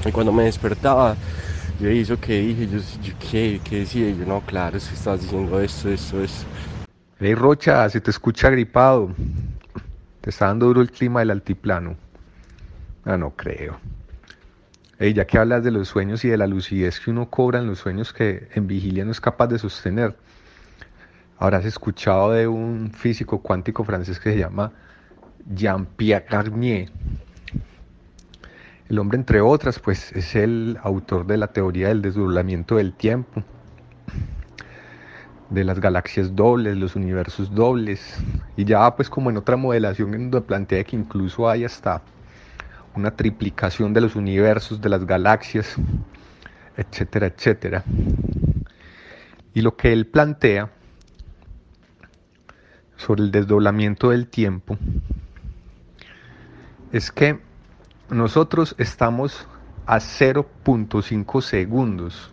Y 0.07 0.13
cuando 0.13 0.33
me 0.33 0.45
despertaba, 0.45 1.17
yo 1.81 1.91
hizo 1.91 2.19
que 2.19 2.41
dije, 2.41 2.67
yo, 2.67 2.79
yo 3.03 3.13
¿qué, 3.19 3.61
¿qué 3.63 3.81
decía? 3.81 4.11
yo, 4.11 4.27
no, 4.27 4.41
claro, 4.41 4.77
es 4.77 4.89
que 4.89 4.95
estás 4.95 5.23
diciendo 5.23 5.61
esto, 5.61 5.89
esto, 5.89 6.23
esto. 6.23 6.47
Hey 7.21 7.35
Rocha, 7.35 7.89
se 7.89 8.01
te 8.01 8.11
escucha 8.11 8.49
agripado. 8.49 9.15
Te 10.21 10.31
está 10.31 10.47
dando 10.47 10.67
duro 10.67 10.81
el 10.81 10.91
clima 10.91 11.21
del 11.21 11.31
altiplano. 11.31 11.97
Ah, 13.05 13.17
no 13.17 13.31
creo. 13.31 13.79
Hey, 14.99 15.15
ya 15.15 15.27
que 15.27 15.39
hablas 15.39 15.63
de 15.63 15.71
los 15.71 15.89
sueños 15.89 16.25
y 16.25 16.29
de 16.29 16.37
la 16.37 16.49
lucidez 16.49 16.99
que 16.99 17.11
uno 17.11 17.31
cobra 17.31 17.61
en 17.61 17.67
los 17.67 17.79
sueños 17.79 18.13
que 18.13 18.49
en 18.55 18.67
vigilia 18.67 19.05
no 19.05 19.13
es 19.13 19.21
capaz 19.21 19.47
de 19.47 19.59
sostener, 19.59 20.17
habrás 21.39 21.65
escuchado 21.65 22.33
de 22.33 22.49
un 22.49 22.91
físico 22.93 23.41
cuántico 23.41 23.85
francés 23.85 24.19
que 24.19 24.33
se 24.33 24.39
llama 24.39 24.73
Jean-Pierre 25.55 26.27
Garnier. 26.29 26.91
El 28.89 28.99
hombre, 28.99 29.19
entre 29.19 29.41
otras, 29.43 29.79
pues 29.79 30.13
es 30.13 30.35
el 30.35 30.79
autor 30.83 31.27
de 31.27 31.37
la 31.37 31.49
teoría 31.49 31.89
del 31.89 32.01
desdoblamiento 32.01 32.77
del 32.77 32.95
tiempo. 32.95 33.43
de 35.51 35.65
las 35.65 35.81
galaxias 35.81 36.35
dobles, 36.37 36.77
los 36.77 36.95
universos 36.95 37.55
dobles, 37.55 38.19
y 38.57 38.65
ya 38.65 38.95
pues 38.95 39.09
como 39.09 39.31
en 39.31 39.39
otra 39.39 39.57
modelación 39.57 40.13
en 40.15 40.31
donde 40.31 40.47
plantea 40.47 40.85
que 40.85 40.97
incluso 40.97 41.49
hay 41.49 41.65
hasta 41.65 42.03
una 42.95 43.11
triplicación 43.13 43.95
de 43.95 44.03
los 44.03 44.15
universos, 44.15 44.81
de 44.81 44.89
las 44.89 45.07
galaxias, 45.07 45.77
etcétera, 46.77 47.27
etcétera. 47.29 47.85
Y 49.55 49.63
lo 49.63 49.77
que 49.77 49.93
él 49.93 50.07
plantea 50.07 50.71
sobre 52.97 53.23
el 53.23 53.31
desdoblamiento 53.31 54.11
del 54.11 54.29
tiempo 54.29 54.77
es 56.93 57.11
que 57.11 57.41
nosotros 58.11 58.75
estamos 58.79 59.47
a 59.87 59.99
0.5 59.99 61.43
segundos 61.43 62.31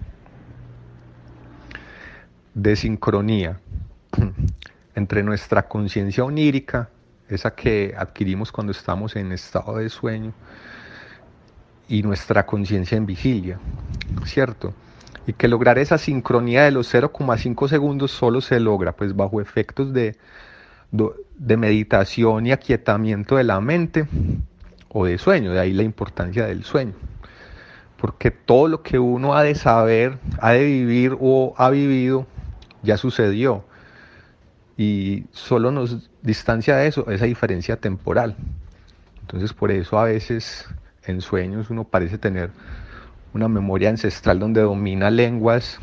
de 2.54 2.76
sincronía 2.76 3.60
entre 4.96 5.24
nuestra 5.24 5.68
conciencia 5.68 6.24
onírica, 6.24 6.90
esa 7.28 7.54
que 7.54 7.94
adquirimos 7.98 8.52
cuando 8.52 8.72
estamos 8.72 9.16
en 9.16 9.32
estado 9.32 9.78
de 9.78 9.90
sueño, 9.90 10.34
y 11.88 12.02
nuestra 12.04 12.46
conciencia 12.46 12.98
en 12.98 13.06
vigilia, 13.06 13.60
¿cierto? 14.26 14.74
Y 15.28 15.34
que 15.34 15.48
lograr 15.48 15.78
esa 15.78 15.98
sincronía 15.98 16.64
de 16.64 16.72
los 16.72 16.94
0,5 16.94 17.68
segundos 17.68 18.12
solo 18.12 18.42
se 18.42 18.60
logra 18.60 18.94
pues 18.94 19.16
bajo 19.16 19.42
efectos 19.42 19.94
de, 19.94 20.16
de 20.92 21.58
meditación 21.58 22.48
y 22.48 22.52
aquietamiento 22.52 23.36
de 23.36 23.44
la 23.44 23.60
mente 23.60 24.08
o 24.98 25.04
de 25.04 25.18
sueño, 25.18 25.52
de 25.52 25.60
ahí 25.60 25.74
la 25.74 25.84
importancia 25.84 26.46
del 26.46 26.64
sueño. 26.64 26.94
Porque 27.98 28.32
todo 28.32 28.70
lo 28.70 28.82
que 28.82 28.98
uno 28.98 29.36
ha 29.36 29.44
de 29.44 29.54
saber, 29.54 30.18
ha 30.40 30.52
de 30.52 30.64
vivir 30.64 31.18
o 31.20 31.54
ha 31.58 31.70
vivido, 31.70 32.26
ya 32.82 32.96
sucedió. 32.96 33.66
Y 34.78 35.26
solo 35.32 35.70
nos 35.72 36.10
distancia 36.22 36.78
de 36.78 36.88
eso 36.88 37.12
esa 37.12 37.26
diferencia 37.26 37.76
temporal. 37.76 38.38
Entonces 39.20 39.52
por 39.52 39.70
eso 39.70 40.00
a 40.00 40.06
veces 40.06 40.66
en 41.04 41.20
sueños 41.20 41.70
uno 41.70 41.84
parece 41.84 42.18
tener 42.18 42.52
una 43.34 43.50
memoria 43.50 43.90
ancestral 43.90 44.40
donde 44.40 44.62
domina 44.62 45.12
lenguas 45.12 45.78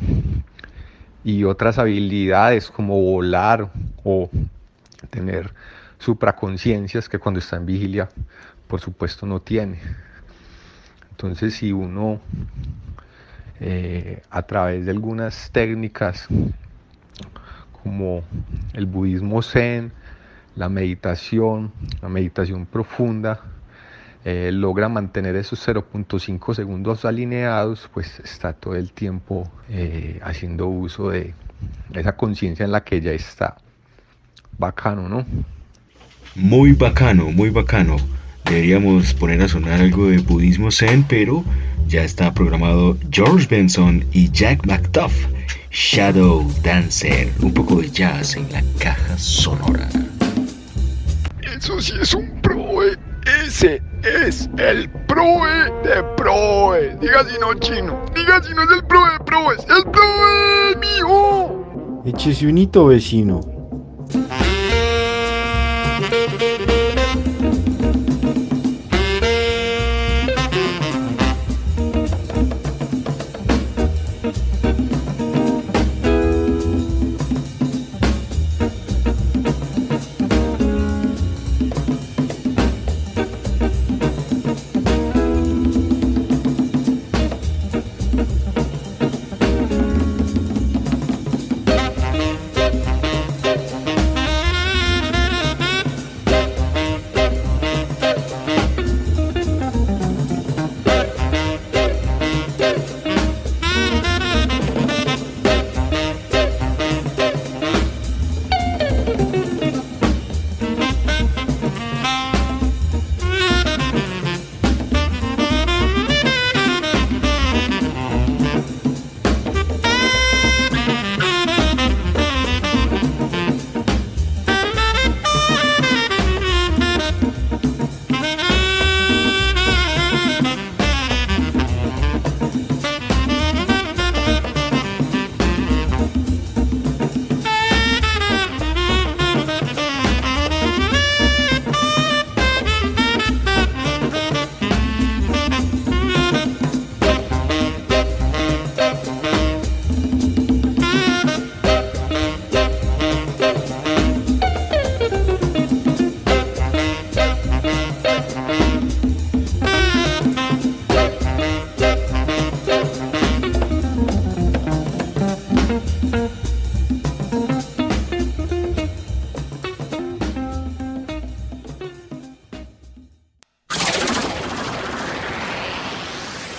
y 1.23 1.43
otras 1.43 1.77
habilidades 1.77 2.71
como 2.71 2.99
volar 2.99 3.69
o 4.03 4.31
tener 5.11 5.53
supraconciencias 5.99 7.07
que 7.07 7.19
cuando 7.19 7.39
está 7.39 7.57
en 7.57 7.67
vigilia 7.67 8.09
por 8.67 8.79
supuesto 8.81 9.25
no 9.25 9.41
tiene. 9.41 9.79
Entonces 11.11 11.55
si 11.55 11.71
uno 11.71 12.19
eh, 13.59 14.21
a 14.29 14.41
través 14.43 14.85
de 14.85 14.91
algunas 14.91 15.49
técnicas 15.51 16.27
como 17.83 18.23
el 18.73 18.85
budismo 18.85 19.41
zen, 19.41 19.91
la 20.55 20.69
meditación, 20.69 21.71
la 22.01 22.09
meditación 22.09 22.65
profunda, 22.65 23.41
eh, 24.25 24.51
logra 24.53 24.87
mantener 24.87 25.35
esos 25.35 25.67
0.5 25.67 26.53
segundos 26.53 27.03
alineados, 27.03 27.89
pues 27.93 28.19
está 28.21 28.53
todo 28.53 28.75
el 28.75 28.93
tiempo 28.93 29.51
eh, 29.69 30.19
haciendo 30.23 30.67
uso 30.67 31.09
de 31.09 31.33
esa 31.93 32.15
conciencia 32.15 32.63
en 32.63 32.71
la 32.71 32.83
que 32.83 32.97
ella 32.97 33.11
está. 33.11 33.57
Bacano, 34.57 35.09
¿no? 35.09 35.25
Muy 36.35 36.73
bacano, 36.73 37.31
muy 37.31 37.49
bacano. 37.49 37.97
Deberíamos 38.45 39.13
poner 39.13 39.41
a 39.41 39.47
sonar 39.47 39.81
algo 39.81 40.07
de 40.07 40.17
budismo 40.19 40.71
zen, 40.71 41.03
pero 41.03 41.43
ya 41.87 42.03
está 42.03 42.33
programado 42.33 42.97
George 43.11 43.47
Benson 43.49 44.05
y 44.11 44.29
Jack 44.31 44.65
McDuff, 44.65 45.13
Shadow 45.71 46.49
Dancer, 46.63 47.31
un 47.41 47.53
poco 47.53 47.81
de 47.81 47.89
jazz 47.89 48.35
en 48.35 48.51
la 48.51 48.63
caja 48.79 49.17
sonora. 49.17 49.87
Eso 51.41 51.79
sí 51.79 51.93
es 52.01 52.13
un 52.13 52.29
proe, 52.41 52.97
ese 53.45 53.81
es 54.03 54.49
el 54.57 54.89
proe 55.07 55.71
de 55.83 56.03
proe. 56.17 56.97
Diga 56.99 57.23
si 57.23 57.39
no 57.39 57.53
chino, 57.55 58.05
diga 58.15 58.41
si 58.43 58.53
no 58.53 58.63
es 58.63 58.69
el 58.75 58.83
proe 58.85 59.11
de 59.13 59.19
proe, 59.23 59.55
es 59.55 59.65
el 59.69 59.83
proe 59.91 60.75
mío. 60.79 62.01
Échese 62.05 62.47
un 62.47 62.57
hito 62.57 62.87
vecino. 62.87 63.41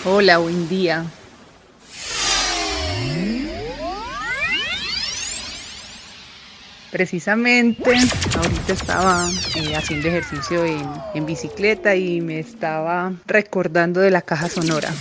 Hola, 0.06 0.36
buen 0.36 0.68
día. 0.68 1.06
Precisamente, 6.90 7.82
ahorita 8.36 8.72
estaba 8.74 9.30
eh, 9.56 9.74
haciendo 9.74 10.08
ejercicio 10.08 10.62
en, 10.66 10.86
en, 11.14 11.24
bicicleta 11.24 11.96
y 11.96 12.20
me 12.20 12.38
estaba 12.38 13.14
recordando 13.24 14.00
de 14.00 14.10
la 14.10 14.20
caja 14.20 14.50
sonora, 14.50 14.92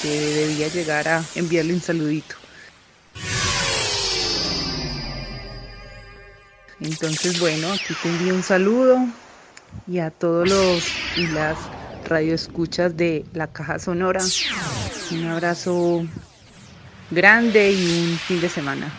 que 0.00 0.08
debía 0.08 0.68
llegar 0.68 1.06
a 1.06 1.22
enviarle 1.34 1.74
un 1.74 1.82
saludito. 1.82 2.36
Entonces, 6.80 7.38
bueno, 7.38 7.70
aquí 7.72 7.94
te 8.02 8.08
envío 8.08 8.34
un 8.34 8.42
saludo 8.42 9.06
y 9.86 9.98
a 9.98 10.10
todos 10.10 10.48
los 10.48 10.82
y 11.16 11.26
las 11.26 11.58
radioescuchas 12.04 12.96
de 12.96 13.24
la 13.32 13.46
caja 13.46 13.78
sonora. 13.78 14.20
Un 15.12 15.26
abrazo 15.26 16.04
grande 17.10 17.72
y 17.72 18.10
un 18.10 18.18
fin 18.18 18.40
de 18.40 18.48
semana. 18.48 18.92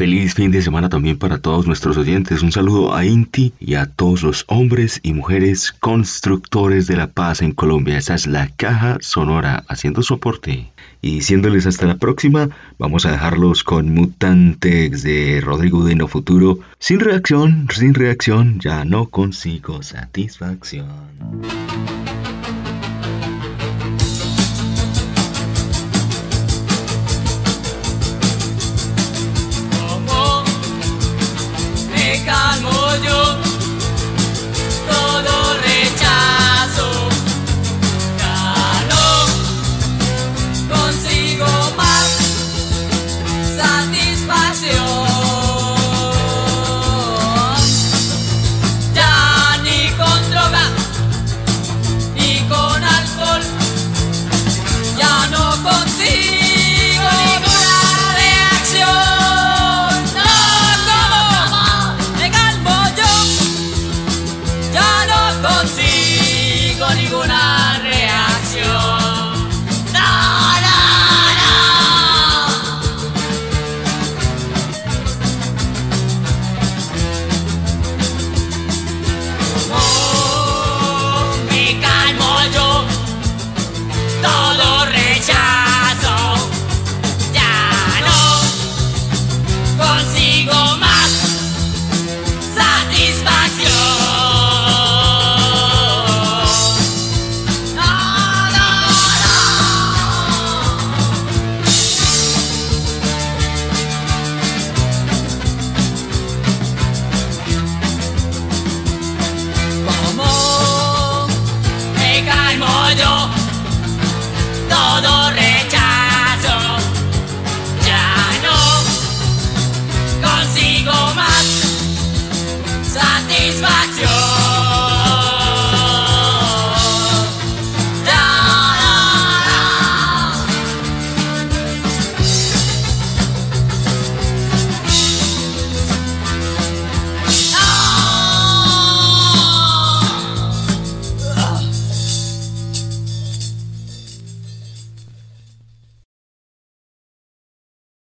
Feliz 0.00 0.32
fin 0.32 0.50
de 0.50 0.62
semana 0.62 0.88
también 0.88 1.18
para 1.18 1.42
todos 1.42 1.66
nuestros 1.66 1.98
oyentes. 1.98 2.42
Un 2.42 2.52
saludo 2.52 2.94
a 2.94 3.04
Inti 3.04 3.52
y 3.60 3.74
a 3.74 3.84
todos 3.84 4.22
los 4.22 4.46
hombres 4.48 4.98
y 5.02 5.12
mujeres 5.12 5.72
constructores 5.72 6.86
de 6.86 6.96
la 6.96 7.08
paz 7.08 7.42
en 7.42 7.52
Colombia. 7.52 7.98
Esa 7.98 8.14
es 8.14 8.26
la 8.26 8.48
caja 8.48 8.96
sonora 9.02 9.62
haciendo 9.68 10.00
su 10.00 10.14
aporte. 10.14 10.72
Y 11.02 11.16
diciéndoles 11.16 11.66
hasta 11.66 11.84
la 11.84 11.98
próxima, 11.98 12.48
vamos 12.78 13.04
a 13.04 13.12
dejarlos 13.12 13.62
con 13.62 13.92
Mutantes 13.92 15.02
de 15.02 15.42
Rodrigo 15.42 15.84
Deno 15.84 16.08
Futuro. 16.08 16.60
Sin 16.78 17.00
reacción, 17.00 17.68
sin 17.70 17.92
reacción, 17.92 18.58
ya 18.58 18.86
no 18.86 19.10
consigo 19.10 19.82
satisfacción. 19.82 20.88